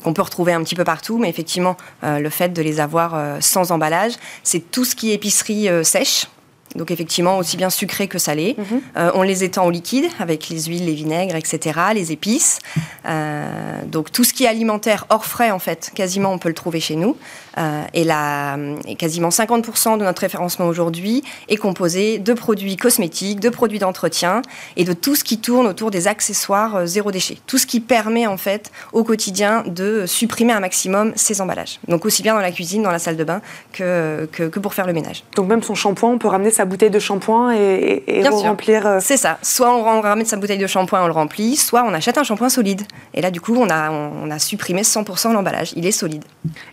qu'on 0.04 0.14
peut 0.14 0.22
retrouver 0.22 0.54
un 0.54 0.64
petit 0.64 0.76
peu 0.76 0.84
partout, 0.84 1.18
mais 1.18 1.30
effectivement, 1.30 1.78
euh, 2.04 2.20
le 2.20 2.30
fait 2.30 2.50
de 2.50 2.62
les 2.62 2.80
avoir 2.80 3.16
euh, 3.16 3.38
sans 3.42 3.72
emballage, 3.72 4.14
c'est 4.44 4.72
tout 4.72 4.86
ce 4.86 4.96
qui 4.96 5.12
est 5.12 5.16
épicerie 5.16 5.70
euh, 5.70 5.84
sèche, 5.84 6.28
donc 6.76 6.92
effectivement, 6.92 7.38
aussi 7.38 7.58
bien 7.58 7.70
sucré 7.70 8.08
que 8.08 8.20
salé. 8.20 8.56
Mhm. 8.58 8.82
Euh, 8.98 9.12
on 9.16 9.22
les 9.22 9.44
étend 9.44 9.66
au 9.66 9.72
liquide 9.72 10.06
avec 10.20 10.50
les 10.50 10.64
huiles, 10.64 10.86
les 10.86 10.94
vinaigres, 10.94 11.36
etc., 11.36 11.80
les 11.94 12.12
épices. 12.12 12.60
Euh, 13.06 13.82
donc 13.86 14.12
tout 14.12 14.24
ce 14.24 14.34
qui 14.34 14.44
est 14.44 14.48
alimentaire 14.48 15.06
hors 15.10 15.26
frais, 15.26 15.52
en 15.52 15.60
fait, 15.60 15.92
quasiment 15.96 16.34
on 16.34 16.38
peut 16.38 16.50
le 16.50 16.56
trouver 16.56 16.80
chez 16.80 16.96
nous. 16.96 17.16
Euh, 17.58 17.84
et, 17.94 18.04
la, 18.04 18.58
quasiment 18.98 19.30
50% 19.30 19.98
de 19.98 20.04
notre 20.04 20.22
référencement 20.22 20.68
aujourd'hui 20.68 21.24
est 21.48 21.56
composé 21.56 22.20
de 22.20 22.34
produits 22.34 22.76
cosmétiques, 22.76 23.40
de 23.40 23.50
produits 23.50 23.80
d'entretien 23.80 24.42
et 24.76 24.84
de 24.84 24.92
tout 24.92 25.16
ce 25.16 25.24
qui 25.24 25.38
tourne 25.38 25.68
autour 25.68 25.92
des 25.92 26.08
accessoires 26.08 26.86
zéro 26.86 27.12
déchet. 27.12 27.38
Tout 27.48 27.58
ce 27.58 27.66
qui 27.66 27.80
permet 27.80 28.28
en 28.28 28.38
fait 28.38 28.72
au 28.92 29.06
quotidien 29.06 29.64
de 29.66 30.06
supprimer 30.06 30.52
un 30.52 30.60
maximum 30.60 31.14
ces 31.16 31.40
emballages. 31.40 31.80
Donc 31.88 32.06
aussi 32.06 32.22
bien 32.24 32.34
dans 32.34 32.42
la 32.42 32.52
cuisine, 32.52 32.84
dans 32.84 32.92
la 32.92 33.00
salle 33.00 33.16
de 33.16 33.24
bain 33.24 33.42
que, 33.72 34.28
que, 34.32 34.44
que 34.44 34.60
pour 34.60 34.74
faire 34.74 34.88
le 34.88 34.94
ménage. 34.94 35.24
Donc 35.36 35.48
même 35.48 35.64
son 35.64 35.76
shampoing, 35.76 36.10
on 36.10 36.18
peut 36.18 36.28
ramener 36.28 36.52
sa 36.56 36.66
bouteille 36.66 36.90
de 36.90 37.00
shampoing 37.00 37.52
et, 37.54 38.24
remplir. 38.28 38.88
Euh, 38.88 39.00
C'est 39.02 39.18
ça. 39.18 39.38
Soit 39.42 39.76
on, 39.76 40.02
ramène 40.02 40.26
sa 40.26 40.38
bouteille 40.38 40.58
de 40.58 40.68
shampoing, 40.68 41.04
on 41.04 41.08
le 41.08 41.14
remplit, 41.14 41.56
soit 41.56 41.84
on 41.84 41.94
achète 41.94 42.18
un 42.18 42.24
shampoing 42.24 42.50
solide. 42.50 42.82
Et 43.14 43.22
là, 43.22 43.30
du 43.30 43.42
coup, 43.42 43.56
on 43.56 43.70
a, 43.70 43.92
on, 43.92 44.32
a 44.32 44.40
supprimé 44.40 44.82
100% 44.82 45.34
l'emballage. 45.34 45.74
Il 45.76 45.86
est 45.86 45.92
solide. 45.92 46.24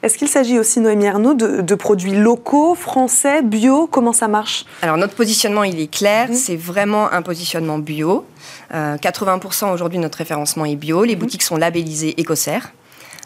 Est-ce 0.02 0.16
qu'il 0.16 0.28
s'agit 0.28 0.58
aussi, 0.58 0.80
Noémie 0.80 1.08
Arnaud, 1.08 1.34
de, 1.34 1.74
produits 1.74 2.14
locaux, 2.14 2.74
français, 2.74 3.42
bio? 3.42 3.86
Comment 3.86 4.12
ça 4.12 4.28
marche? 4.28 4.64
Alors, 4.82 4.96
notre 4.96 5.14
positionnement, 5.14 5.64
il 5.64 5.80
est 5.80 5.92
clair. 5.92 6.30
Mmh. 6.30 6.34
C'est 6.34 6.56
vraiment 6.56 7.12
un 7.12 7.22
positionnement 7.22 7.78
bio. 7.78 8.24
80% 8.72 9.64
euh, 9.64 9.72
aujourd'hui 9.72 9.98
de 9.98 10.02
notre 10.02 10.18
référencement 10.18 10.64
est 10.64 10.76
bio. 10.76 11.04
Les 11.04 11.16
mmh. 11.16 11.18
boutiques 11.18 11.42
sont 11.42 11.56
labellisées 11.56 12.20
écossaires. 12.20 12.72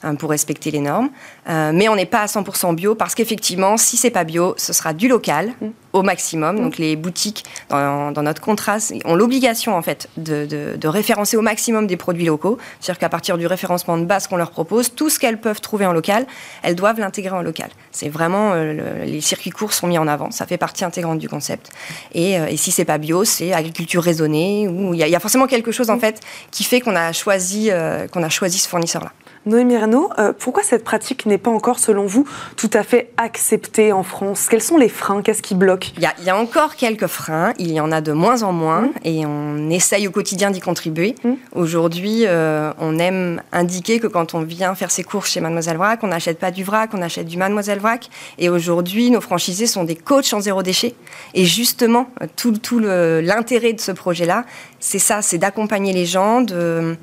Hein, 0.03 0.15
pour 0.15 0.29
respecter 0.29 0.71
les 0.71 0.81
normes. 0.81 1.09
Euh, 1.49 1.73
mais 1.73 1.89
on 1.89 1.97
n'est 1.97 2.05
pas 2.05 2.21
à 2.21 2.27
100% 2.27 2.75
bio 2.75 2.95
parce 2.95 3.15
qu'effectivement, 3.15 3.79
si 3.79 3.97
c'est 3.97 4.11
pas 4.11 4.25
bio, 4.25 4.55
ce 4.59 4.75
sera 4.75 4.93
du 4.93 5.09
local 5.09 5.53
au 5.95 6.03
maximum. 6.03 6.57
Mm. 6.57 6.61
Donc 6.63 6.77
les 6.77 6.97
boutiques, 6.97 7.45
dans, 7.71 8.13
notre 8.23 8.43
contrat, 8.43 8.77
ont 9.07 9.15
l'obligation 9.15 9.75
en 9.75 9.81
fait 9.81 10.11
de, 10.19 10.87
référencer 10.87 11.39
au 11.39 11.41
maximum 11.41 11.87
des 11.87 11.97
produits 11.97 12.27
locaux. 12.27 12.59
C'est-à-dire 12.79 12.99
qu'à 12.99 13.09
partir 13.09 13.39
du 13.39 13.47
référencement 13.47 13.97
de 13.97 14.05
base 14.05 14.27
qu'on 14.27 14.37
leur 14.37 14.51
propose, 14.51 14.95
tout 14.95 15.09
ce 15.09 15.19
qu'elles 15.19 15.41
peuvent 15.41 15.63
trouver 15.63 15.87
en 15.87 15.95
local, 15.95 16.27
elles 16.63 16.75
doivent 16.75 17.01
l'intégrer 17.01 17.35
en 17.35 17.43
local. 17.43 17.71
C'est 17.91 18.11
vraiment 18.11 18.53
euh, 18.53 19.07
les 19.07 19.23
circuits 19.23 19.51
courts 19.51 19.73
sont 19.73 19.87
mis 19.87 19.97
en 19.97 20.07
avant. 20.07 20.31
Ça 20.31 20.47
fait 20.47 20.59
partie 20.59 20.85
intégrante 20.85 21.19
du 21.19 21.31
concept. 21.31 21.71
Et, 22.13 22.39
euh, 22.39 22.49
et 22.49 22.59
si 22.59 22.71
c'est 22.71 22.85
pas 22.85 22.99
bio, 22.99 23.25
c'est 23.25 23.55
agriculture 23.55 24.03
raisonnée. 24.03 24.69
Ou 24.69 24.93
il 24.93 25.01
y, 25.01 25.17
a 25.17 25.21
forcément 25.21 25.47
quelque 25.47 25.73
chose 25.73 25.89
en 25.89 25.97
mm. 25.97 26.01
fait 26.01 26.21
qui 26.51 26.65
fait 26.65 26.83
qu'on 26.83 26.95
a 26.95 27.13
choisi 27.13 27.71
qu'on 28.13 28.23
a 28.23 28.29
choisi 28.29 28.59
ce 28.59 28.69
fournisseur-là. 28.69 29.13
Noémie 29.47 29.79
Renaud, 29.79 30.11
euh, 30.19 30.33
pourquoi 30.37 30.65
cette 30.65 30.83
pratique 30.83 31.25
n'est 31.25 31.39
pas 31.39 31.53
encore, 31.53 31.79
selon 31.79 32.05
vous, 32.05 32.27
tout 32.57 32.71
à 32.73 32.83
fait 32.83 33.13
acceptée 33.17 33.93
en 33.93 34.03
France? 34.03 34.49
Quels 34.51 34.61
sont 34.61 34.77
les 34.77 34.89
freins? 34.89 35.23
Qu'est-ce 35.23 35.41
qui 35.41 35.55
bloque? 35.55 35.93
Il 35.97 36.03
y, 36.25 36.31
a, 36.31 36.37
encore 36.37 36.75
quelques 36.75 37.07
freins, 37.07 37.53
il 37.57 37.71
y 37.71 37.79
en 37.79 37.93
a 37.93 38.01
de 38.01 38.11
moins 38.11 38.43
en 38.43 38.51
moins, 38.51 38.83
mmh. 38.83 38.93
et 39.05 39.25
on 39.25 39.71
essaye 39.71 40.09
au 40.09 40.11
quotidien 40.11 40.51
d'y 40.51 40.59
contribuer. 40.59 41.15
Mmh. 41.23 41.35
Aujourd'hui, 41.55 42.23
euh, 42.25 42.73
on 42.81 42.99
aime 42.99 43.41
indiquer 43.53 44.01
que 44.01 44.09
quand 44.09 44.35
on 44.35 44.41
vient 44.41 44.75
faire 44.75 44.91
ses 44.91 45.05
courses 45.05 45.31
chez 45.31 45.41
Mademoiselle 45.41 45.77
Vrac, 45.77 46.03
on 46.03 46.09
n'achète 46.09 46.41
pas 46.41 46.51
du 46.51 46.65
vrac, 46.65 46.91
on 46.93 47.01
achète 47.01 47.29
du 47.29 47.37
Mademoiselle 47.37 47.79
Vrac. 47.79 48.11
Et 48.39 48.49
aujourd'hui, 48.49 49.13
nos 49.13 49.21
franchisés 49.21 49.69
sont 49.69 49.85
des 49.85 49.95
coachs 49.95 50.33
en 50.33 50.41
zéro 50.41 50.65
déchet. 50.65 50.97
Et 51.35 51.45
justement, 51.45 52.09
tout, 52.35 52.59
tout 52.59 52.81
l'intérêt 52.81 53.75
de 53.75 53.81
ce 53.81 53.93
projet-là, 53.93 54.45
c'est 54.87 55.01
ça, 55.01 55.21
c'est 55.21 55.39
d'accompagner 55.39 55.93
les 55.93 56.07
gens, 56.07 56.43
de, 56.43 56.97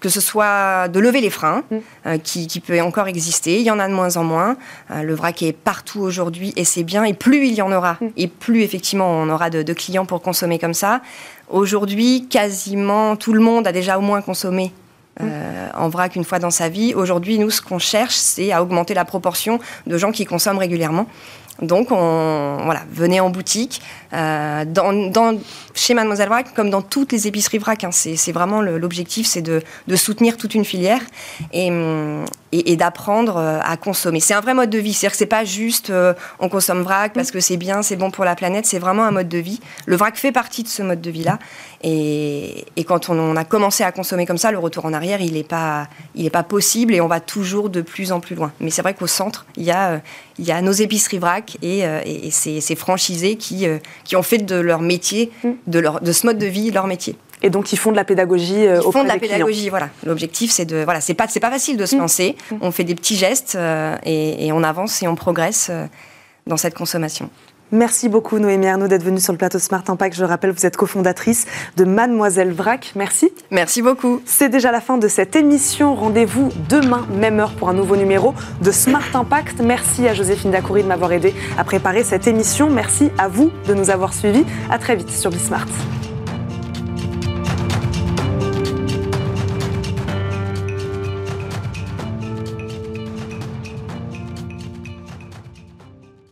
que 0.00 0.08
ce 0.08 0.20
soit 0.20 0.88
de 0.88 0.98
lever 0.98 1.20
les 1.20 1.30
freins, 1.30 1.62
mmh. 1.70 1.76
euh, 2.06 2.18
qui, 2.18 2.48
qui, 2.48 2.58
peut 2.58 2.80
encore 2.80 3.06
exister. 3.06 3.60
Il 3.60 3.62
y 3.62 3.70
en 3.70 3.78
a 3.78 3.86
de 3.86 3.94
moins 3.94 4.16
en 4.16 4.24
moins. 4.24 4.56
Euh, 4.90 5.02
le 5.02 5.14
vrac 5.14 5.40
est 5.44 5.52
partout 5.52 6.00
aujourd'hui 6.00 6.52
et 6.56 6.64
c'est 6.64 6.82
bien. 6.82 7.04
Et 7.04 7.14
plus 7.14 7.46
il 7.46 7.54
y 7.54 7.62
en 7.62 7.70
aura, 7.70 7.98
mmh. 8.00 8.06
et 8.16 8.26
plus 8.26 8.62
effectivement 8.62 9.08
on 9.08 9.28
aura 9.28 9.48
de, 9.48 9.72
clients 9.72 10.06
pour 10.06 10.22
consommer 10.22 10.58
comme 10.58 10.74
ça. 10.74 11.02
Aujourd'hui, 11.48 12.26
quasiment 12.28 13.14
tout 13.14 13.32
le 13.32 13.40
monde 13.40 13.64
a 13.68 13.70
déjà 13.70 13.96
au 13.96 14.00
moins 14.00 14.22
consommé 14.22 14.72
euh, 15.20 15.68
en 15.74 15.88
vrac 15.88 16.16
une 16.16 16.24
fois 16.24 16.40
dans 16.40 16.50
sa 16.50 16.68
vie. 16.68 16.94
Aujourd'hui, 16.94 17.38
nous, 17.38 17.50
ce 17.50 17.62
qu'on 17.62 17.78
cherche, 17.78 18.16
c'est 18.16 18.50
à 18.50 18.60
augmenter 18.60 18.94
la 18.94 19.04
proportion 19.04 19.60
de 19.86 19.96
gens 19.96 20.10
qui 20.10 20.24
consomment 20.24 20.58
régulièrement. 20.58 21.06
Donc, 21.62 21.88
on, 21.90 22.60
voilà, 22.64 22.82
venez 22.90 23.20
en 23.20 23.30
boutique. 23.30 23.82
Euh, 24.12 24.64
chez 25.74 25.94
Mademoiselle 25.94 26.28
Vrac, 26.28 26.54
comme 26.54 26.70
dans 26.70 26.82
toutes 26.82 27.12
les 27.12 27.26
épiceries 27.26 27.58
Vrac, 27.58 27.84
hein, 27.84 27.90
c'est 27.92 28.32
vraiment 28.32 28.62
l'objectif, 28.62 29.26
c'est 29.26 29.42
de, 29.42 29.62
soutenir 29.96 30.36
toute 30.36 30.54
une 30.54 30.64
filière 30.64 31.02
et, 31.52 31.70
et, 32.52 32.76
d'apprendre 32.76 33.36
euh, 33.36 33.58
à 33.62 33.76
consommer. 33.76 34.20
C'est 34.20 34.34
un 34.34 34.40
vrai 34.40 34.54
mode 34.54 34.70
de 34.70 34.78
vie. 34.78 34.92
C'est-à-dire 34.92 35.12
que 35.12 35.18
c'est 35.18 35.26
pas 35.26 35.44
juste 35.44 35.90
euh, 35.90 36.14
on 36.38 36.48
consomme 36.48 36.82
Vrac 36.82 37.12
parce 37.12 37.30
que 37.30 37.40
c'est 37.40 37.56
bien, 37.56 37.82
c'est 37.82 37.96
bon 37.96 38.10
pour 38.10 38.24
la 38.24 38.34
planète. 38.34 38.66
C'est 38.66 38.78
vraiment 38.78 39.04
un 39.04 39.10
mode 39.10 39.28
de 39.28 39.38
vie. 39.38 39.60
Le 39.86 39.96
Vrac 39.96 40.16
fait 40.16 40.32
partie 40.32 40.62
de 40.62 40.68
ce 40.68 40.82
mode 40.82 41.00
de 41.00 41.10
vie-là. 41.10 41.38
Et, 41.82 42.64
et, 42.76 42.84
quand 42.84 43.08
on, 43.08 43.36
a 43.36 43.44
commencé 43.44 43.84
à 43.84 43.92
consommer 43.92 44.26
comme 44.26 44.38
ça, 44.38 44.50
le 44.50 44.58
retour 44.58 44.84
en 44.84 44.92
arrière, 44.92 45.20
il 45.20 45.34
n'est 45.34 45.44
pas, 45.44 45.88
il 46.14 46.26
est 46.26 46.30
pas 46.30 46.42
possible 46.42 46.94
et 46.94 47.00
on 47.00 47.06
va 47.06 47.20
toujours 47.20 47.70
de 47.70 47.80
plus 47.80 48.12
en 48.12 48.20
plus 48.20 48.34
loin. 48.34 48.52
Mais 48.60 48.70
c'est 48.70 48.82
vrai 48.82 48.94
qu'au 48.94 49.06
centre, 49.06 49.46
il 49.56 49.64
y 49.64 49.70
a, 49.70 50.00
il 50.38 50.44
y 50.44 50.52
a 50.52 50.60
nos 50.60 50.72
épiceries 50.72 51.18
Vrac 51.18 51.56
et, 51.62 51.80
et 51.80 52.30
ces, 52.30 52.60
ces, 52.60 52.76
franchisés 52.76 53.36
qui, 53.36 53.66
qui 54.04 54.16
ont 54.16 54.22
fait 54.22 54.38
de 54.38 54.56
leur 54.56 54.80
métier, 54.80 55.30
mm. 55.44 55.50
de, 55.66 55.78
leur, 55.78 56.00
de 56.00 56.12
ce 56.12 56.26
mode 56.26 56.38
de 56.38 56.46
vie, 56.46 56.70
leur 56.70 56.86
métier. 56.86 57.16
Et 57.42 57.50
donc 57.50 57.72
ils 57.72 57.78
font 57.78 57.90
de 57.90 57.96
la 57.96 58.04
pédagogie 58.04 58.66
euh, 58.66 58.80
Ils 58.84 58.92
font 58.92 59.02
de 59.02 59.08
la 59.08 59.18
pédagogie, 59.18 59.68
voilà. 59.68 59.88
L'objectif 60.04 60.50
c'est 60.50 60.64
de 60.64 60.82
voilà, 60.84 61.00
c'est 61.00 61.14
pas 61.14 61.26
pas 61.40 61.50
facile 61.50 61.76
de 61.76 61.86
se 61.86 61.96
mm. 61.96 61.98
lancer. 61.98 62.36
Mm. 62.50 62.56
On 62.60 62.70
fait 62.70 62.84
des 62.84 62.94
petits 62.94 63.16
gestes 63.16 63.54
euh, 63.56 63.96
et, 64.04 64.52
on 64.52 64.62
avance 64.62 65.02
et 65.02 65.08
on 65.08 65.14
progresse 65.14 65.68
euh, 65.70 65.86
dans 66.46 66.56
cette 66.56 66.74
consommation. 66.74 67.30
Merci 67.72 68.08
beaucoup 68.08 68.40
Noémie 68.40 68.66
Arnaud 68.66 68.88
d'être 68.88 69.04
venue 69.04 69.20
sur 69.20 69.32
le 69.32 69.38
plateau 69.38 69.60
Smart 69.60 69.84
Impact. 69.86 70.16
Je 70.16 70.24
rappelle, 70.24 70.50
vous 70.50 70.66
êtes 70.66 70.76
cofondatrice 70.76 71.46
de 71.76 71.84
Mademoiselle 71.84 72.52
Vrac. 72.52 72.92
Merci. 72.96 73.30
Merci 73.52 73.80
beaucoup. 73.80 74.20
C'est 74.24 74.48
déjà 74.48 74.72
la 74.72 74.80
fin 74.80 74.98
de 74.98 75.06
cette 75.06 75.36
émission. 75.36 75.94
Rendez-vous 75.94 76.48
demain, 76.68 77.06
même 77.14 77.38
heure, 77.38 77.52
pour 77.52 77.68
un 77.68 77.72
nouveau 77.72 77.94
numéro 77.94 78.34
de 78.60 78.72
Smart 78.72 79.06
Impact. 79.14 79.60
Merci 79.60 80.08
à 80.08 80.14
Joséphine 80.14 80.50
Dacoury 80.50 80.82
de 80.82 80.88
m'avoir 80.88 81.12
aidé 81.12 81.32
à 81.56 81.62
préparer 81.62 82.02
cette 82.02 82.26
émission. 82.26 82.68
Merci 82.68 83.10
à 83.18 83.28
vous 83.28 83.52
de 83.68 83.74
nous 83.74 83.90
avoir 83.90 84.14
suivis. 84.14 84.44
À 84.68 84.78
très 84.78 84.96
vite 84.96 85.10
sur 85.10 85.30
Bismart. 85.30 85.68